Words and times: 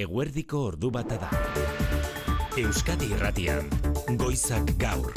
Eguerdiko 0.00 0.56
ordu 0.70 0.88
bata 0.88 1.18
da. 1.20 1.26
Euskadi 2.56 3.10
Irratian, 3.12 3.66
Goizak 4.16 4.70
Gaur. 4.80 5.10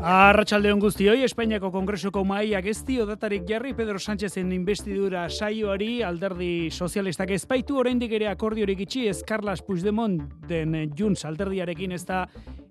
Arratxaldeon 0.00 0.80
guztioi, 0.80 1.18
Espainiako 1.26 1.68
Kongresuko 1.74 2.22
maiak 2.24 2.70
ez 2.72 2.78
dio 2.88 3.04
datarik 3.04 3.44
jarri 3.50 3.74
Pedro 3.76 4.00
Sánchezen 4.00 4.48
investidura 4.56 5.26
saioari 5.28 6.00
alderdi 6.00 6.70
sozialistak 6.72 7.34
ezpaitu 7.36 7.76
oraindik 7.82 8.14
ere 8.16 8.30
akordiorik 8.30 8.80
itxi 8.86 9.10
ez 9.10 9.18
Carles 9.28 9.60
Puigdemont 9.66 10.24
den 10.48 10.72
Junts 10.96 11.26
alderdiarekin 11.28 11.92
ez 11.92 12.06
da 12.08 12.22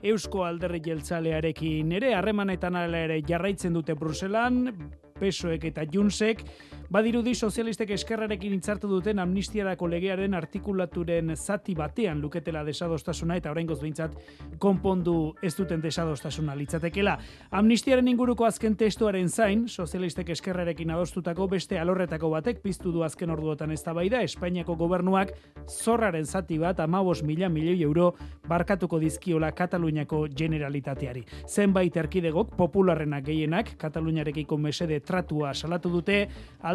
Eusko 0.01 0.41
alderri 0.47 0.81
jeltzalearekin 0.89 1.93
ere 2.01 2.15
harremanetan 2.17 2.81
ere 2.81 3.21
jarraitzen 3.29 3.77
dute 3.77 3.93
Bruselan, 3.93 4.73
PSOek 5.20 5.70
eta 5.70 5.86
Juntsek, 5.93 6.41
badirudi 6.89 7.35
sozialistek 7.35 7.91
eskerrarekin 7.93 8.53
hitzartu 8.55 8.89
duten 8.89 9.19
amnistiarako 9.21 9.88
legearen 9.91 10.34
artikulaturen 10.34 11.35
zati 11.35 11.75
batean 11.77 12.21
luketela 12.21 12.63
desadostasuna 12.66 13.38
eta 13.38 13.52
oraingoz 13.52 13.77
behintzat 13.81 14.16
konpondu 14.59 15.35
ez 15.45 15.53
duten 15.57 15.81
desadostasuna 15.83 16.55
litzatekela. 16.57 17.17
Amnistiaren 17.52 18.07
inguruko 18.07 18.45
azken 18.45 18.75
testuaren 18.77 19.30
zain, 19.30 19.67
sozialistek 19.67 20.31
eskerrarekin 20.33 20.89
adostutako 20.95 21.47
beste 21.47 21.80
alorretako 21.80 22.31
batek 22.33 22.63
piztu 22.63 22.91
du 22.91 23.03
azken 23.05 23.30
orduotan 23.30 23.71
eztabaida 23.71 24.23
Espainiako 24.25 24.75
gobernuak 24.80 25.35
zorraren 25.67 26.25
zati 26.25 26.58
bat 26.58 26.80
15 26.80 27.23
mila 27.25 27.49
milioi 27.49 27.83
euro 27.83 28.13
barkatuko 28.47 28.99
dizkiola 28.99 29.52
Kataluniako 29.52 30.25
generalitateari. 30.35 31.23
Zenbait 31.47 31.95
erkidegok 31.97 32.55
popularrenak 32.58 33.25
gehienak 33.30 33.75
Kataluniarekiko 33.77 34.58
mesede 34.58 34.99
tratua 35.05 35.53
salatu 35.53 35.89
dute, 35.94 36.27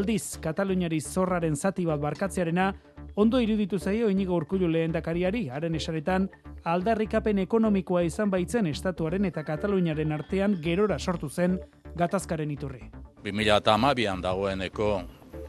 aldiz 0.05 0.37
Kataluniari 0.45 1.01
zorraren 1.01 1.55
zati 1.57 1.87
bat 1.89 2.01
barkatzearena 2.01 2.73
ondo 3.17 3.39
iruditu 3.41 3.79
zaio 3.79 4.11
inigo 4.13 4.37
urkullu 4.37 4.69
lehendakariari, 4.69 5.47
haren 5.49 5.75
esaretan 5.79 6.27
aldarrikapen 6.65 7.39
ekonomikoa 7.39 8.03
izan 8.05 8.31
baitzen 8.31 8.67
estatuaren 8.69 9.25
eta 9.25 9.45
Kataluniaren 9.45 10.13
artean 10.13 10.59
gerora 10.61 10.99
sortu 10.99 11.31
zen 11.31 11.57
gatazkaren 11.97 12.51
iturri. 12.51 12.83
2008an 13.25 14.21
dagoeneko 14.21 14.91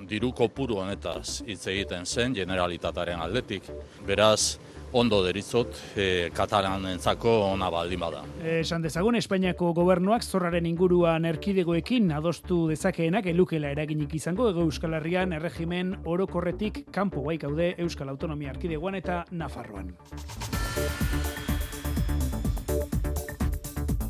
diru 0.08 0.32
kopuru 0.32 0.80
honetaz 0.80 1.42
hitz 1.44 1.66
egiten 1.68 2.06
zen 2.06 2.34
generalitataren 2.34 3.20
aldetik. 3.20 3.68
Beraz, 4.08 4.58
ondo 4.96 5.22
deritzot 5.26 5.76
e, 5.96 6.30
katalanentzako 6.36 7.34
ona 7.52 7.70
baldin 7.74 8.00
bada. 8.00 8.24
Esan 8.56 8.86
dezagun, 8.86 9.18
Espainiako 9.20 9.74
gobernuak 9.76 10.24
zorraren 10.24 10.66
inguruan 10.70 11.28
erkidegoekin 11.28 12.12
adostu 12.16 12.66
dezakeenak 12.72 13.28
elukela 13.34 13.74
eraginik 13.76 14.16
izango 14.16 14.50
ego 14.52 14.64
Euskal 14.66 14.96
Herrian 15.00 15.36
erregimen 15.36 15.96
orokorretik 16.06 16.86
kanpo 16.96 17.26
bai 17.28 17.38
gaude 17.42 17.74
Euskal 17.78 18.14
Autonomia 18.16 18.56
Erkidegoan 18.56 19.02
eta 19.02 19.24
Nafarroan. 19.32 19.92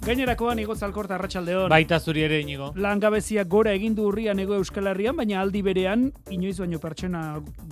Gainerakoan 0.06 0.60
igotz 0.62 0.84
alkorta 0.86 1.16
arratsaldeon. 1.16 1.66
Baita 1.74 1.98
zuri 1.98 2.22
ere 2.22 2.38
inigo. 2.38 2.68
Langabezia 2.78 3.42
gora 3.50 3.72
egin 3.74 3.96
du 3.98 4.04
urrian 4.06 4.38
ego 4.38 4.54
Euskal 4.54 4.86
Herrian, 4.92 5.16
baina 5.18 5.40
aldi 5.42 5.64
berean 5.66 6.04
inoiz 6.30 6.60
baino 6.60 6.78
pertsona 6.84 7.22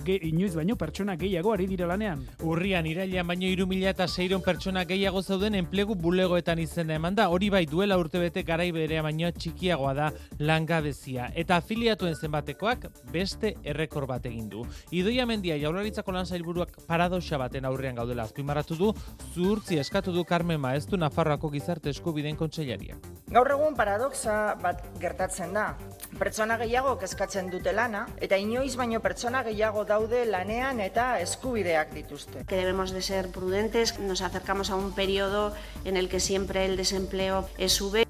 ge, 0.02 0.16
inoiz 0.26 0.50
baino 0.56 0.74
pertsona 0.74 1.14
gehiago 1.20 1.52
ari 1.54 1.68
dira 1.70 1.86
lanean. 1.86 2.24
Urrian 2.42 2.88
irailean 2.90 3.28
baino 3.30 3.46
3000 3.46 3.86
eta 3.92 4.08
600 4.10 4.42
pertsona 4.42 4.82
gehiago 4.88 5.22
zauden 5.22 5.54
enplegu 5.60 5.94
bulegoetan 5.94 6.58
izena 6.58 6.96
eman 6.98 7.14
da. 7.14 7.28
Hori 7.30 7.52
bai 7.54 7.62
duela 7.70 8.00
urtebete 8.02 8.42
garai 8.42 8.72
berea 8.74 9.06
baino 9.06 9.30
txikiagoa 9.30 9.94
da 9.94 10.10
langabezia 10.40 11.30
eta 11.36 11.60
afiliatuen 11.62 12.18
zenbatekoak 12.18 12.88
beste 13.14 13.54
errekor 13.62 14.08
bat 14.10 14.26
egin 14.26 14.50
du. 14.50 14.66
Idoia 14.90 15.22
Mendia 15.30 15.60
Jaurlaritzako 15.62 16.18
lan 16.18 16.26
sailburuak 16.26 16.82
paradoxa 16.90 17.38
baten 17.38 17.70
aurrean 17.70 17.94
gaudela 17.94 18.26
azpimarratu 18.26 18.74
du, 18.74 18.92
zuhurtzi 19.36 19.78
eskatu 19.78 20.10
du 20.10 20.26
Carmen 20.26 20.58
Maeztu 20.58 20.98
Nafarroako 20.98 21.54
gizarte 21.54 21.94
eskubide 21.94 22.23
eskubideen 22.24 22.36
kontseilariak. 22.36 23.08
Gaur 23.34 23.50
egun 23.50 23.74
paradoxa 23.76 24.56
bat 24.62 24.82
gertatzen 25.00 25.52
da. 25.54 25.74
Pertsona 26.18 26.56
gehiago 26.60 26.96
kezkatzen 27.00 27.50
dute 27.50 27.72
lana 27.72 28.06
eta 28.20 28.36
inoiz 28.36 28.76
baino 28.76 29.00
pertsona 29.00 29.42
gehiago 29.42 29.84
daude 29.84 30.24
lanean 30.24 30.80
eta 30.80 31.18
eskubideak 31.20 31.92
dituzte. 31.94 32.44
Que 32.46 32.56
debemos 32.56 32.92
de 32.92 33.02
ser 33.02 33.30
prudentes, 33.30 33.98
nos 33.98 34.22
acercamos 34.22 34.70
a 34.70 34.76
un 34.76 34.92
periodo 34.92 35.52
en 35.84 35.96
el 35.96 36.08
que 36.08 36.20
siempre 36.20 36.64
el 36.64 36.76
desempleo 36.76 37.48
sube. 37.68 38.03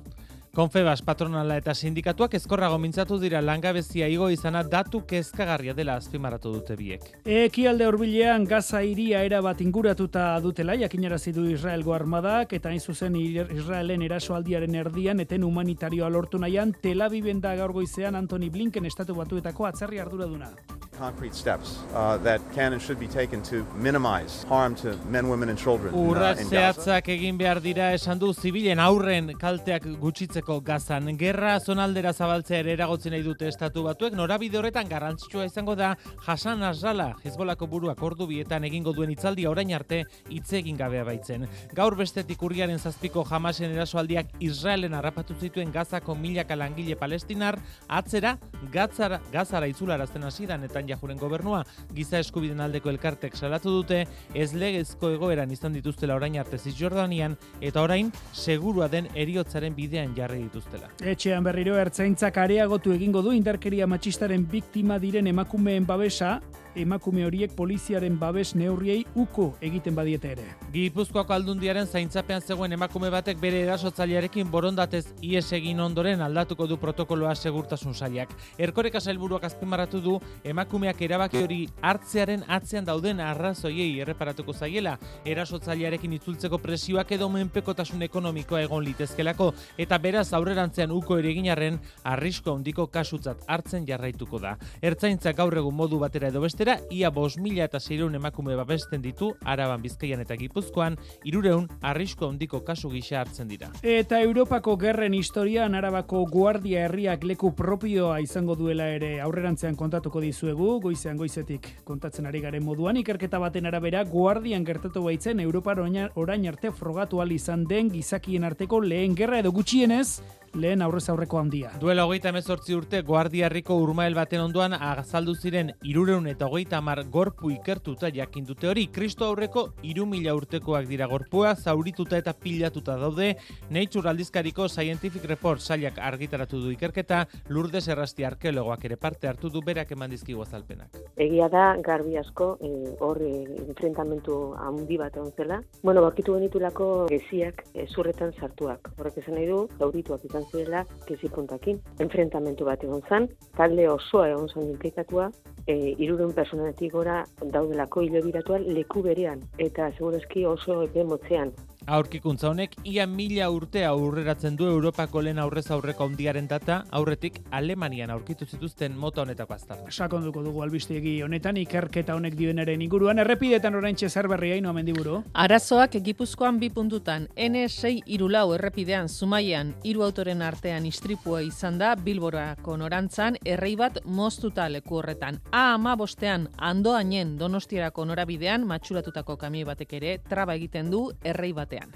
Konfebas 0.54 1.00
patronala 1.02 1.56
eta 1.58 1.72
sindikatuak 1.74 2.36
ezkorrago 2.38 2.76
mintzatu 2.78 3.16
dira 3.18 3.40
langabezia 3.42 4.06
igo 4.06 4.28
izana 4.30 4.60
datu 4.62 5.00
kezkagarria 5.10 5.74
dela 5.74 5.96
azpimarratu 5.98 6.52
dute 6.54 6.76
biek. 6.78 7.08
Ekialde 7.26 7.88
hurbilean 7.90 8.46
Gaza 8.46 8.84
iria 8.86 9.24
era 9.26 9.40
bat 9.42 9.64
inguratuta 9.66 10.28
dutela 10.44 10.76
jakinarazi 10.78 11.34
du 11.34 11.48
Israelgo 11.50 11.96
armadak 11.96 12.54
eta 12.60 12.70
hain 12.70 12.78
zuzen 12.80 13.18
Israelen 13.18 14.06
erasoaldiaren 14.06 14.78
erdian 14.84 15.26
eten 15.26 15.42
humanitarioa 15.42 16.08
lortu 16.08 16.38
nahian 16.38 16.76
Tel 16.80 17.02
Aviven 17.02 17.42
da 17.42 17.56
gaur 17.58 17.74
goizean 17.74 18.14
Anthony 18.14 18.50
Blinken 18.50 18.86
estatu 18.86 19.18
batuetako 19.18 19.66
atzerri 19.66 19.98
arduraduna. 19.98 20.54
concrete 20.98 21.34
steps 21.34 21.78
uh, 21.92 22.16
that 22.18 22.40
can 22.54 22.72
and 22.72 22.80
should 22.80 23.00
be 23.00 23.06
taken 23.08 23.42
to 23.42 23.66
minimize 23.74 24.44
harm 24.44 24.74
to 24.76 24.96
men, 25.08 25.28
women 25.28 25.48
and 25.48 25.58
children 25.58 25.92
uh, 25.94 26.14
Gaza. 26.14 26.44
zehatzak 26.44 27.08
egin 27.08 27.38
behar 27.38 27.60
dira 27.60 27.92
esan 27.92 28.18
du 28.18 28.32
zibilen 28.32 28.78
aurren 28.78 29.32
kalteak 29.40 29.82
gutxitzeko 30.00 30.43
gazan. 30.44 31.08
Gerra 31.16 31.58
zonaldera 31.60 32.12
zabaltzea 32.12 32.58
ere 32.60 32.72
eragotzen 32.76 33.12
nahi 33.14 33.22
dute 33.24 33.48
estatu 33.48 33.82
batuek, 33.86 34.12
norabide 34.14 34.58
horretan 34.58 34.88
garrantzitsua 34.88 35.46
izango 35.48 35.74
da 35.74 35.94
Hasan 36.26 36.60
Nasrallah, 36.60 37.14
Hezbolako 37.24 37.66
buruak 37.66 38.02
ordu 38.02 38.26
bietan 38.26 38.64
egingo 38.68 38.92
duen 38.92 39.10
itzaldi 39.10 39.46
orain 39.46 39.72
arte 39.74 40.02
hitz 40.28 40.52
egin 40.52 40.76
gabea 40.76 41.04
baitzen. 41.08 41.46
Gaur 41.74 41.96
bestetik 41.96 42.42
urriaren 42.42 42.78
zazpiko 42.78 43.24
jamasen 43.24 43.72
erasoaldiak 43.72 44.36
Israelen 44.44 44.94
harrapatu 44.94 45.34
zituen 45.40 45.72
gazako 45.72 46.14
milaka 46.14 46.56
langile 46.56 46.96
palestinar, 46.96 47.58
atzera 47.88 48.36
gatzara, 48.72 49.20
gazara 49.32 49.66
itzularazten 49.72 50.28
hasi 50.28 50.46
da 50.46 50.58
Netanyahuren 50.60 51.18
gobernua, 51.18 51.64
giza 51.94 52.20
eskubiden 52.20 52.60
aldeko 52.60 52.92
elkartek 52.92 53.36
salatu 53.36 53.72
dute, 53.80 54.04
ez 54.34 54.52
legezko 54.52 55.14
egoeran 55.16 55.50
izan 55.50 55.72
dituztela 55.72 56.14
orain 56.14 56.36
arte 56.38 56.58
Cisjordanian, 56.58 57.38
eta 57.60 57.82
orain 57.82 58.12
segurua 58.32 58.88
den 58.92 59.08
eriotzaren 59.14 59.74
bidean 59.74 60.14
jarri 60.14 60.33
dituztela. 60.42 60.90
Etxean 61.02 61.44
berriro 61.44 61.76
ertzaintzak 61.80 62.38
areagotu 62.42 62.92
egingo 62.92 63.22
du 63.22 63.32
indarkeria 63.36 63.86
matxistaren 63.86 64.46
biktima 64.50 64.98
diren 64.98 65.26
emakumeen 65.30 65.86
babesa, 65.86 66.40
emakume 66.74 67.24
horiek 67.26 67.52
poliziaren 67.56 68.18
babes 68.18 68.54
neurriei 68.54 69.04
uko 69.14 69.52
egiten 69.64 69.94
badiete 69.94 70.32
ere. 70.34 70.44
Gipuzkoako 70.72 71.34
aldundiaren 71.34 71.86
zaintzapean 71.86 72.42
zegoen 72.42 72.72
emakume 72.74 73.10
batek 73.14 73.38
bere 73.40 73.60
erasotzailearekin 73.62 74.50
borondatez 74.50 75.04
ies 75.22 75.46
egin 75.56 75.80
ondoren 75.80 76.22
aldatuko 76.24 76.66
du 76.66 76.78
protokoloa 76.82 77.34
segurtasun 77.34 77.94
sailak. 77.94 78.32
Erkoreka 78.58 79.00
sailburuak 79.00 79.44
azpimarratu 79.44 80.00
du 80.00 80.16
emakumeak 80.44 81.02
erabaki 81.06 81.42
hori 81.44 81.60
hartzearen 81.82 82.44
atzean 82.48 82.84
dauden 82.84 83.20
arrazoiei 83.20 84.00
erreparatuko 84.00 84.52
zaiela, 84.52 84.96
erasotzailearekin 85.24 86.18
itzultzeko 86.18 86.58
presioak 86.58 87.12
edo 87.14 87.28
menpekotasun 87.28 88.02
ekonomikoa 88.08 88.64
egon 88.66 88.84
litezkelako 88.84 89.52
eta 89.78 89.98
beraz 89.98 90.26
aurrerantzean 90.34 90.92
uko 90.94 91.18
ere 91.18 91.30
eginarren 91.30 91.78
arrisko 92.04 92.54
handiko 92.56 92.86
kasutzat 92.86 93.46
hartzen 93.46 93.86
jarraituko 93.86 94.40
da. 94.42 94.56
Ertzaintza 94.82 95.32
gaur 95.32 95.56
egun 95.58 95.74
modu 95.74 95.98
batera 96.02 96.28
edo 96.32 96.42
bestera 96.64 96.80
ia 96.90 97.10
5000 97.10 97.64
eta 97.64 97.78
600 97.80 98.16
emakume 98.16 98.56
babesten 98.56 99.02
ditu 99.02 99.34
Araban, 99.44 99.82
Bizkaian 99.82 100.20
eta 100.20 100.36
Gipuzkoan 100.36 100.96
300 101.24 101.68
arrisko 101.82 102.28
handiko 102.28 102.62
kasu 102.64 102.90
gisa 102.90 103.20
hartzen 103.20 103.48
dira. 103.48 103.70
Eta 103.82 104.20
Europako 104.22 104.76
gerren 104.80 105.14
historian 105.14 105.74
Arabako 105.74 106.24
Guardia 106.30 106.86
Herriak 106.86 107.24
leku 107.24 107.52
propioa 107.54 108.20
izango 108.20 108.56
duela 108.56 108.88
ere 108.88 109.20
aurrerantzean 109.20 109.76
kontatuko 109.76 110.20
dizuegu, 110.20 110.80
goizean 110.80 111.16
goizetik 111.16 111.68
kontatzen 111.84 112.26
ari 112.26 112.40
garen 112.40 112.64
moduan, 112.64 112.96
ikerketa 112.96 113.38
baten 113.38 113.66
arabera 113.66 114.04
Guardian 114.04 114.64
gertatu 114.64 115.04
baitzen 115.04 115.40
Europar 115.40 115.80
orain 115.80 116.48
arte 116.48 116.72
frogatu 116.72 117.20
izan 117.34 117.64
den 117.64 117.90
gizakien 117.90 118.44
arteko 118.44 118.80
lehen 118.80 119.14
gerra 119.14 119.38
edo 119.38 119.52
gutxienez, 119.52 120.22
lehen 120.54 120.82
aurrez 120.82 121.08
aurreko 121.10 121.38
handia. 121.38 121.70
Duela 121.80 122.04
hogeita 122.06 122.30
emezortzi 122.30 122.74
urte 122.76 123.00
Guardiarriko 123.06 123.76
urmael 123.82 124.14
baten 124.14 124.40
ondoan 124.44 124.74
azaldu 124.76 125.34
ziren 125.34 125.72
irureun 125.82 126.26
eta 126.30 126.46
hogeita 126.46 126.78
hamar 126.78 127.02
gorpu 127.10 127.50
ikertuta 127.54 128.10
jakin 128.14 128.46
dute 128.46 128.68
hori. 128.70 128.86
Kristo 128.94 129.26
aurreko 129.26 129.66
iru 129.82 130.06
mila 130.06 130.34
urtekoak 130.38 130.86
dira 130.88 131.08
gorpua, 131.10 131.54
zaurituta 131.56 132.18
eta 132.18 132.34
pilatuta 132.34 132.96
daude. 133.00 133.34
Nature 133.70 134.10
aldizkariko 134.10 134.68
Scientific 134.68 135.24
Report 135.30 135.60
sailak 135.60 135.98
argitaratu 135.98 136.60
du 136.62 136.70
ikerketa, 136.74 137.24
Lourdes 137.48 137.86
Errasti 137.88 138.24
arkeologoak 138.24 138.84
ere 138.84 138.96
parte 138.96 139.28
hartu 139.28 139.50
du 139.50 139.62
berak 139.64 139.90
eman 139.92 140.10
dizkigu 140.10 140.42
azalpenak. 140.42 141.00
Egia 141.16 141.48
da, 141.48 141.66
garbi 141.82 142.16
asko, 142.20 142.54
e, 142.60 142.94
hor 143.00 143.20
e, 143.22 143.32
enfrentamentu 143.66 144.38
handi 144.60 144.98
bat 145.00 145.16
egon 145.16 145.32
zela. 145.36 145.60
Bueno, 145.82 146.02
borkitu 146.04 146.38
genitulako 146.38 146.88
geziak 147.10 147.64
e, 147.74 147.86
zurretan 147.88 148.32
sartuak. 148.38 148.92
Horrek 148.98 149.18
esan 149.22 149.38
nahi 149.38 149.48
du, 149.50 149.64
gaurituak 149.78 150.24
izan 150.28 150.43
zirela 150.50 150.84
gezi 151.08 151.28
puntakin. 151.28 151.80
Enfrentamentu 152.04 152.64
bat 152.68 152.84
egon 152.84 153.02
zan, 153.08 153.28
talde 153.56 153.88
osoa 153.90 154.28
egon 154.28 154.48
zan 154.48 154.70
implikatua, 154.70 155.30
e, 155.66 155.94
iruren 155.98 156.32
personatik 156.32 156.92
gora 156.92 157.24
daudelako 157.40 158.02
hilo 158.02 158.20
leku 158.66 159.02
berean, 159.02 159.40
eta 159.58 159.90
segurazki 159.96 160.44
oso 160.46 160.82
epe 160.82 161.04
motzean. 161.04 161.52
Aurkikuntza 161.86 162.48
honek 162.48 162.78
ia 162.88 163.04
mila 163.06 163.50
urte 163.52 163.82
aurreratzen 163.84 164.54
du 164.56 164.64
Europako 164.64 165.20
lehen 165.20 165.38
aurrez 165.38 165.66
aurreko 165.70 166.06
handiaren 166.08 166.46
data, 166.48 166.78
aurretik 166.90 167.42
Alemanian 167.50 168.08
aurkitu 168.10 168.46
zituzten 168.46 168.94
mota 168.96 169.20
honetako 169.20 169.52
aztarnak. 169.52 169.92
Sakonduko 169.92 170.40
dugu 170.42 170.62
albistiegi 170.64 171.18
honetan 171.22 171.58
ikerketa 171.60 172.14
honek 172.16 172.38
dioenaren 172.38 172.80
inguruan 172.80 173.20
errepidetan 173.20 173.76
oraintxe 173.76 174.08
zer 174.08 174.28
berria 174.32 174.56
ino 174.56 174.72
mendiburu. 174.72 175.18
Arazoak 175.34 175.98
Gipuzkoan 176.06 176.58
bi 176.62 176.70
puntutan 176.72 177.28
N6 177.36 177.92
irulau 178.16 178.54
errepidean 178.54 179.12
Zumaian 179.12 179.74
hiru 179.84 180.06
autoren 180.08 180.40
artean 180.40 180.86
istripua 180.88 181.42
izan 181.44 181.76
da 181.78 181.92
Bilborako 182.00 182.78
norantzan 182.80 183.36
errei 183.44 183.74
bat 183.76 184.00
moztuta 184.06 184.70
leku 184.72 185.02
horretan. 185.02 185.42
A 185.52 185.74
ama 185.74 185.98
bostean 186.00 186.48
andoainen 186.56 187.36
Donostierako 187.36 188.08
norabidean 188.08 188.64
matxuratutako 188.64 189.36
kamio 189.36 189.68
batek 189.68 189.92
ere 190.00 190.16
traba 190.28 190.56
egiten 190.56 190.88
du 190.90 191.10
errei 191.22 191.52
bat 191.52 191.73
batean. 191.74 191.94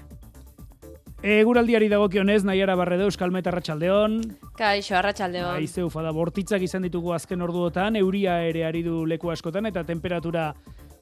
Eguraldiari 1.19 1.89
dagokionez, 1.91 2.45
Naiara 2.47 2.77
Barredo 2.79 3.09
Euskal 3.09 3.31
Meta 3.31 3.49
Arratsaldeon. 3.51 4.21
Kaixo 4.55 4.95
Arratsaldeon. 4.95 5.57
Aizeu 5.59 5.89
fada 5.91 6.13
bortitzak 6.15 6.63
izan 6.63 6.85
ditugu 6.87 7.11
azken 7.11 7.41
orduotan, 7.43 7.97
euria 7.99 8.39
ere 8.47 8.63
ari 8.63 8.83
du 8.83 9.05
leku 9.05 9.31
askotan 9.31 9.67
eta 9.67 9.83
temperatura 9.83 10.53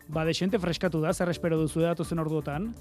ba 0.09 0.25
desente 0.25 0.57
freskatu 0.57 1.01
da, 1.03 1.13
zer 1.13 1.29
espero 1.29 1.59
duzu 1.59 1.81
da 1.81 1.93
zen 2.03 2.19
orduotan? 2.19 2.73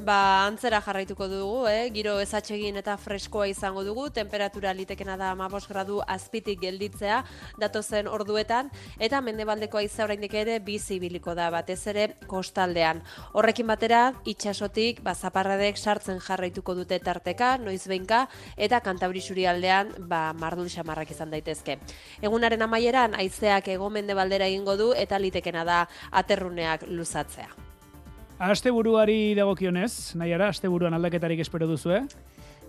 Ba, 0.00 0.46
antzera 0.46 0.78
jarraituko 0.80 1.26
dugu, 1.28 1.66
eh? 1.68 1.90
giro 1.92 2.14
ezatsegin 2.22 2.78
eta 2.80 2.94
freskoa 2.96 3.44
izango 3.50 3.82
dugu, 3.84 4.06
temperatura 4.16 4.72
litekena 4.72 5.18
da 5.20 5.34
15 5.36 5.68
gradu 5.68 5.98
azpitik 6.08 6.62
gelditzea 6.62 7.18
datozen 7.60 8.08
orduetan, 8.08 8.70
eta 8.96 9.20
mendebaldeko 9.20 9.76
aiza 9.82 10.06
oraindik 10.06 10.38
ere 10.40 10.56
bizi 10.64 10.96
biliko 11.02 11.34
da 11.36 11.50
batez 11.52 11.82
ere 11.92 12.06
kostaldean. 12.30 13.02
Horrekin 13.36 13.68
batera, 13.68 14.14
itxasotik, 14.24 15.02
ba, 15.04 15.12
zaparradek 15.12 15.76
sartzen 15.76 16.20
jarraituko 16.24 16.78
dute 16.78 16.96
tarteka, 17.04 17.58
noiz 17.60 17.82
behinka, 17.84 18.22
eta 18.56 18.80
kantabrisuri 18.80 19.44
aldean, 19.52 19.92
ba, 20.08 20.30
mardul 20.32 20.72
xamarrak 20.72 21.12
izan 21.12 21.36
daitezke. 21.36 21.76
Egunaren 22.22 22.64
amaieran, 22.64 23.18
aizeak 23.20 23.68
ego 23.76 23.92
mendebaldera 23.92 24.48
egingo 24.48 24.78
du, 24.80 24.94
eta 24.96 25.20
litekena 25.20 25.66
da 25.68 25.82
aterruneak 26.22 26.88
luzatzea. 26.88 27.69
Asteburuari 28.40 29.34
dagokionez, 29.36 30.16
nahiara, 30.16 30.46
asteburuan 30.48 30.94
aldaketarik 30.96 31.42
espero 31.44 31.66
duzu, 31.68 31.90
eh? 31.92 32.04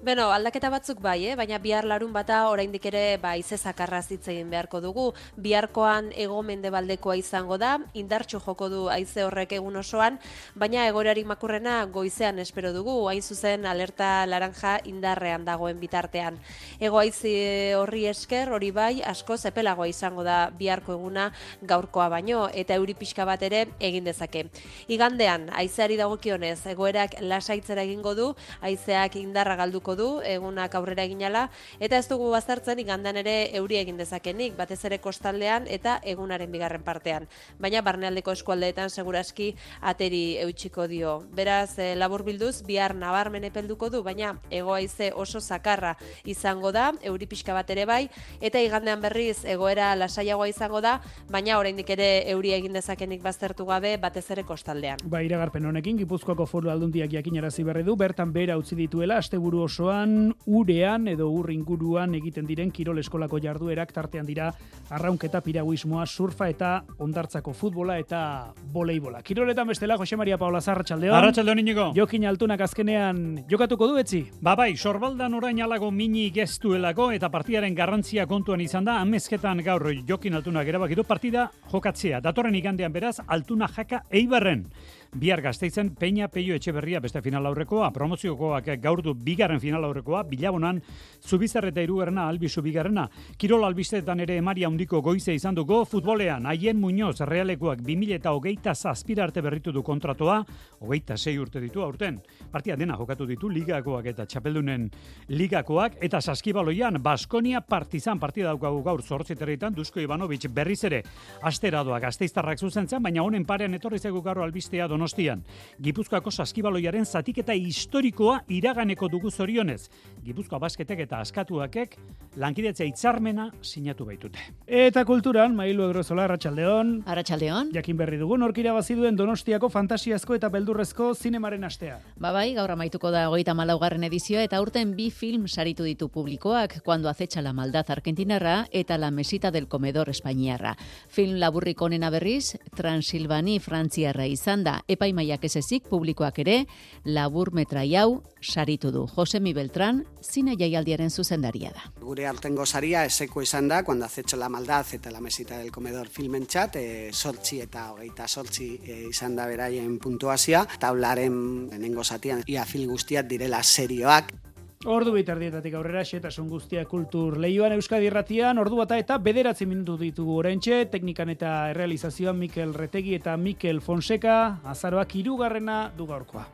Beno, 0.01 0.31
aldaketa 0.33 0.71
batzuk 0.73 0.97
bai, 0.97 1.27
eh? 1.29 1.33
baina 1.37 1.59
bihar 1.61 1.85
larun 1.85 2.09
bata 2.09 2.39
oraindik 2.49 2.87
ere 2.89 3.19
ba 3.21 3.35
izezakarra 3.37 3.99
egin 4.01 4.49
beharko 4.49 4.79
dugu. 4.81 5.03
Biharkoan 5.37 6.09
ego 6.17 6.41
mendebaldekoa 6.41 7.15
izango 7.17 7.59
da, 7.61 7.77
indartxu 7.93 8.39
joko 8.39 8.67
du 8.67 8.87
haize 8.89 9.21
horrek 9.23 9.51
egun 9.53 9.75
osoan, 9.75 10.17
baina 10.55 10.87
egoerarik 10.87 11.27
makurrena 11.27 11.85
goizean 11.85 12.39
espero 12.39 12.73
dugu, 12.73 13.09
hain 13.09 13.21
zuzen 13.21 13.67
alerta 13.67 14.25
laranja 14.25 14.79
indarrean 14.85 15.45
dagoen 15.45 15.77
bitartean. 15.79 16.39
Ego 16.79 16.97
haize 16.97 17.75
horri 17.77 18.07
esker, 18.07 18.49
hori 18.49 18.71
bai, 18.71 19.03
asko 19.03 19.37
zepelagoa 19.37 19.87
izango 19.87 20.23
da 20.23 20.49
biharko 20.49 20.97
eguna 20.97 21.31
gaurkoa 21.61 22.09
baino, 22.09 22.47
eta 22.49 22.73
euri 22.73 22.95
pixka 22.95 23.23
bat 23.23 23.43
ere 23.43 23.67
egin 23.79 24.09
dezake. 24.09 24.47
Igandean, 24.87 25.51
haizeari 25.53 26.01
dagokionez, 26.01 26.57
egoerak 26.73 27.19
lasaitzera 27.21 27.85
egingo 27.85 28.15
du, 28.15 28.33
haizeak 28.65 29.21
indarra 29.21 29.55
galduko 29.61 29.90
du 29.95 30.07
egunak 30.25 30.75
aurrera 30.75 31.03
eginala 31.03 31.47
eta 31.79 31.97
ez 31.97 32.07
dugu 32.09 32.29
bazartzen 32.31 32.79
igandan 32.79 33.17
ere 33.21 33.35
euri 33.57 33.77
egin 33.81 33.97
dezakenik 33.97 34.55
batez 34.57 34.79
ere 34.85 34.99
kostaldean 35.03 35.67
eta 35.67 35.99
egunaren 36.03 36.51
bigarren 36.51 36.83
partean. 36.83 37.27
Baina 37.59 37.81
barnealdeko 37.81 38.31
eskualdeetan 38.37 38.89
seguraski 38.89 39.51
ateri 39.81 40.37
eutxiko 40.45 40.87
dio. 40.87 41.17
Beraz 41.35 41.77
e, 41.79 41.95
labur 41.95 42.23
bilduz 42.27 42.61
bihar 42.67 42.95
nabarmen 42.95 43.43
epelduko 43.49 43.89
du 43.89 44.03
baina 44.03 44.35
egoaize 44.49 45.11
oso 45.15 45.39
zakarra 45.41 45.95
izango 46.25 46.71
da 46.71 46.91
euri 47.01 47.27
pixka 47.27 47.53
bat 47.53 47.69
ere 47.69 47.85
bai 47.85 48.03
eta 48.41 48.61
igandean 48.61 49.01
berriz 49.01 49.43
egoera 49.45 49.93
lasaiagoa 49.95 50.49
izango 50.49 50.81
da 50.81 50.99
baina 51.29 51.57
oraindik 51.59 51.89
ere 51.89 52.09
euri 52.31 52.53
egin 52.57 52.73
dezakenik 52.77 53.21
baztertu 53.23 53.65
gabe 53.65 53.95
batez 53.97 54.25
ere 54.31 54.43
kostaldean. 54.43 55.01
Ba 55.05 55.21
iragarpen 55.25 55.65
honekin 55.65 55.97
Gipuzkoako 56.01 56.45
Foru 56.45 56.69
Aldundiak 56.73 57.11
jakinarazi 57.11 57.63
berri 57.63 57.83
du 57.83 57.95
bertan 57.95 58.31
bera 58.33 58.57
utzi 58.57 58.75
dituela 58.75 59.17
asteburu 59.21 59.63
oso 59.65 59.80
osoan, 59.81 60.33
urean 60.45 61.07
edo 61.07 61.29
ur 61.33 61.49
inguruan 61.51 62.13
egiten 62.15 62.45
diren 62.45 62.71
kirol 62.71 62.99
eskolako 63.01 63.39
jarduerak 63.41 63.91
tartean 63.91 64.25
dira 64.25 64.51
arraunketa 64.89 65.41
piraguismoa, 65.41 66.05
surfa 66.05 66.49
eta 66.49 66.83
ondartzako 66.99 67.53
futbola 67.53 67.97
eta 67.99 68.53
voleibola. 68.73 69.21
Kiroletan 69.21 69.67
bestela, 69.67 69.97
Jose 69.97 70.17
Maria 70.17 70.37
Paula 70.37 70.61
Zarratxaldeon. 70.61 71.15
Arratxaldeon 71.15 71.59
inigo. 71.59 71.91
Jokin 71.95 72.25
altunak 72.29 72.61
azkenean 72.61 73.43
jokatuko 73.49 73.87
du 73.87 73.97
etzi? 73.97 74.23
Ba 74.41 74.55
bai, 74.55 74.75
sorbaldan 74.77 75.33
orain 75.33 75.61
alago 75.61 75.91
mini 75.91 76.29
gestuelako 76.31 77.11
eta 77.11 77.29
partidaren 77.33 77.75
garrantzia 77.75 78.27
kontuan 78.27 78.61
izan 78.61 78.85
da, 78.85 78.99
amezketan 79.01 79.63
gaur 79.65 79.89
jokin 80.07 80.37
altunak 80.37 80.67
erabakitu 80.67 81.03
partida 81.03 81.49
jokatzea. 81.71 82.21
Datorren 82.21 82.55
igandean 82.55 82.93
beraz, 82.93 83.17
altuna 83.27 83.69
jaka 83.71 84.05
eibarren. 84.11 84.67
Bihar 85.13 85.41
gazteitzen 85.43 85.89
Peña 85.99 86.29
Peio 86.31 86.55
Etxeberria 86.55 87.01
beste 87.03 87.19
final 87.21 87.43
aurrekoa, 87.45 87.89
promoziokoak 87.91 88.69
gaur 88.79 89.01
du 89.03 89.11
bigarren 89.11 89.59
final 89.59 89.83
aurrekoa, 89.83 90.21
bilabonan 90.23 90.77
Zubizar 91.19 91.65
eta 91.67 91.83
Irugarrena 91.83 92.29
albizu 92.31 92.61
bigarrena. 92.63 93.09
Kirol 93.35 93.65
albistetan 93.67 94.21
ere 94.23 94.37
emaria 94.39 94.69
handiko 94.71 95.01
goize 95.03 95.35
izan 95.35 95.57
dugu 95.57 95.81
futbolean, 95.83 96.47
haien 96.47 96.79
Muñoz 96.79 97.19
realekuak 97.27 97.81
2000 97.83 98.15
eta 98.21 98.31
hogeita 98.31 98.73
zazpira 98.73 99.25
arte 99.25 99.41
berritu 99.41 99.73
du 99.75 99.83
kontratoa, 99.83 100.45
hogeita 100.79 101.17
sei 101.17 101.35
urte 101.37 101.59
ditu 101.59 101.83
aurten. 101.83 102.21
Partia 102.49 102.77
dena 102.79 102.95
jokatu 102.95 103.27
ditu 103.27 103.49
ligakoak 103.49 104.07
eta 104.13 104.25
txapeldunen 104.25 104.87
ligakoak, 105.27 105.99
eta 105.99 106.21
saskibaloian 106.21 107.03
Baskonia 107.03 107.59
partizan 107.59 108.17
partida 108.17 108.47
daukagu 108.47 108.81
gaur 108.81 109.03
zortziterritan, 109.03 109.75
Dusko 109.75 109.99
Ivanovic 109.99 110.47
berriz 110.55 110.85
ere 110.85 111.03
asteradoa 111.43 111.99
gazteiztarrak 111.99 112.63
zuzentzen, 112.63 113.03
baina 113.03 113.27
honen 113.27 113.43
parean 113.45 113.75
etorri 113.75 113.99
zegu 113.99 114.23
gaur 114.23 114.39
albistea 114.39 114.87
Donostian. 115.01 115.41
Gipuzkoako 115.81 116.29
saskibaloiaren 116.29 117.07
zatiketa 117.09 117.55
historikoa 117.57 118.43
iraganeko 118.53 119.07
dugu 119.09 119.31
zorionez. 119.31 119.87
Gipuzkoa 120.21 120.59
basketek 120.61 120.99
eta 121.07 121.23
askatuakek 121.25 121.95
lankidetzea 122.37 122.85
hitzarmena 122.85 123.47
sinatu 123.65 124.05
baitute. 124.05 124.43
Eta 124.67 125.01
kulturan, 125.09 125.55
Mailu 125.57 125.87
Egrozola, 125.89 126.27
Arratxaldeon. 126.27 126.91
Arratxaldeon. 127.09 127.71
Jakin 127.73 127.97
berri 127.97 128.19
dugu, 128.21 128.37
norkira 128.37 128.75
baziduen 128.77 129.17
Donostiako 129.17 129.71
fantasiazko 129.73 130.37
eta 130.37 130.51
beldurrezko 130.53 131.15
zinemaren 131.15 131.65
astea. 131.65 131.97
Ba 132.21 132.31
bai, 132.31 132.53
gaur 132.53 132.75
amaituko 132.75 133.09
da 133.11 133.25
hogeita 133.31 133.57
malaugarren 133.57 134.05
edizioa 134.05 134.45
eta 134.45 134.61
urten 134.61 134.93
bi 134.95 135.09
film 135.09 135.47
saritu 135.47 135.83
ditu 135.83 136.09
publikoak, 136.13 136.83
Cuando 136.85 137.09
acecha 137.09 137.41
la 137.41 137.53
maldad 137.53 137.89
argentinarra 137.89 138.67
eta 138.71 138.99
La 138.99 139.09
mesita 139.09 139.49
del 139.49 139.67
comedor 139.67 140.09
espainiarra. 140.09 140.77
Film 141.09 141.39
laburrik 141.41 141.81
onena 141.81 142.13
berriz, 142.13 142.55
Transilvani 142.77 143.57
frantziarra 143.59 144.27
izan 144.27 144.63
da, 144.63 144.81
epaimaiak 144.95 145.45
ez 145.47 145.55
ezik 145.59 145.87
publikoak 145.89 146.39
ere, 146.43 146.65
labur 147.05 147.53
metrai 147.53 147.95
hau 147.95 148.21
saritu 148.41 148.91
du. 148.91 149.05
Josemi 149.15 149.53
Beltran, 149.53 150.03
zine 150.21 150.55
jaialdiaren 150.59 151.09
zuzendaria 151.09 151.71
da. 151.75 151.87
Gure 152.01 152.27
altengo 152.27 152.65
saria 152.65 153.05
eseko 153.05 153.41
izan 153.41 153.67
da, 153.67 153.83
cuando 153.83 154.05
acecho 154.05 154.37
la 154.37 154.49
maldad 154.49 154.85
eta 154.93 155.11
la 155.11 155.21
mesita 155.21 155.57
del 155.57 155.71
comedor 155.71 156.07
filmen 156.07 156.45
txat, 156.45 156.75
e, 156.75 157.09
sortzi 157.13 157.61
eta 157.61 157.91
hogeita 157.93 158.27
sortzi 158.27 158.69
e, 158.83 159.01
izan 159.09 159.35
da 159.35 159.47
beraien 159.47 159.97
puntuazia, 159.99 160.65
taularen 160.79 161.67
nengo 161.79 162.03
zatian, 162.03 162.43
ia 162.47 162.65
fil 162.65 162.87
guztiak 162.89 163.27
direla 163.27 163.63
serioak. 163.63 164.33
Ordu 164.81 165.11
bitardietatik 165.13 165.75
aurrera, 165.77 166.01
xetasun 166.01 166.47
guztia 166.49 166.87
kultur 166.89 167.35
lehioan 167.37 167.75
Euskadi 167.75 168.07
Irratian, 168.09 168.57
ordu 168.57 168.79
bata 168.79 168.97
eta 168.97 169.19
bederatzi 169.21 169.67
minutu 169.69 169.93
ditugu 169.99 170.39
orentxe, 170.41 170.87
teknikan 170.89 171.29
eta 171.29 171.69
realizazioan 171.77 172.39
Mikel 172.39 172.73
Retegi 172.73 173.13
eta 173.19 173.37
Mikel 173.37 173.81
Fonseca, 173.85 174.57
azaroak 174.65 175.15
irugarrena 175.21 175.91
du 175.97 176.09
gaurkoa. 176.09 176.47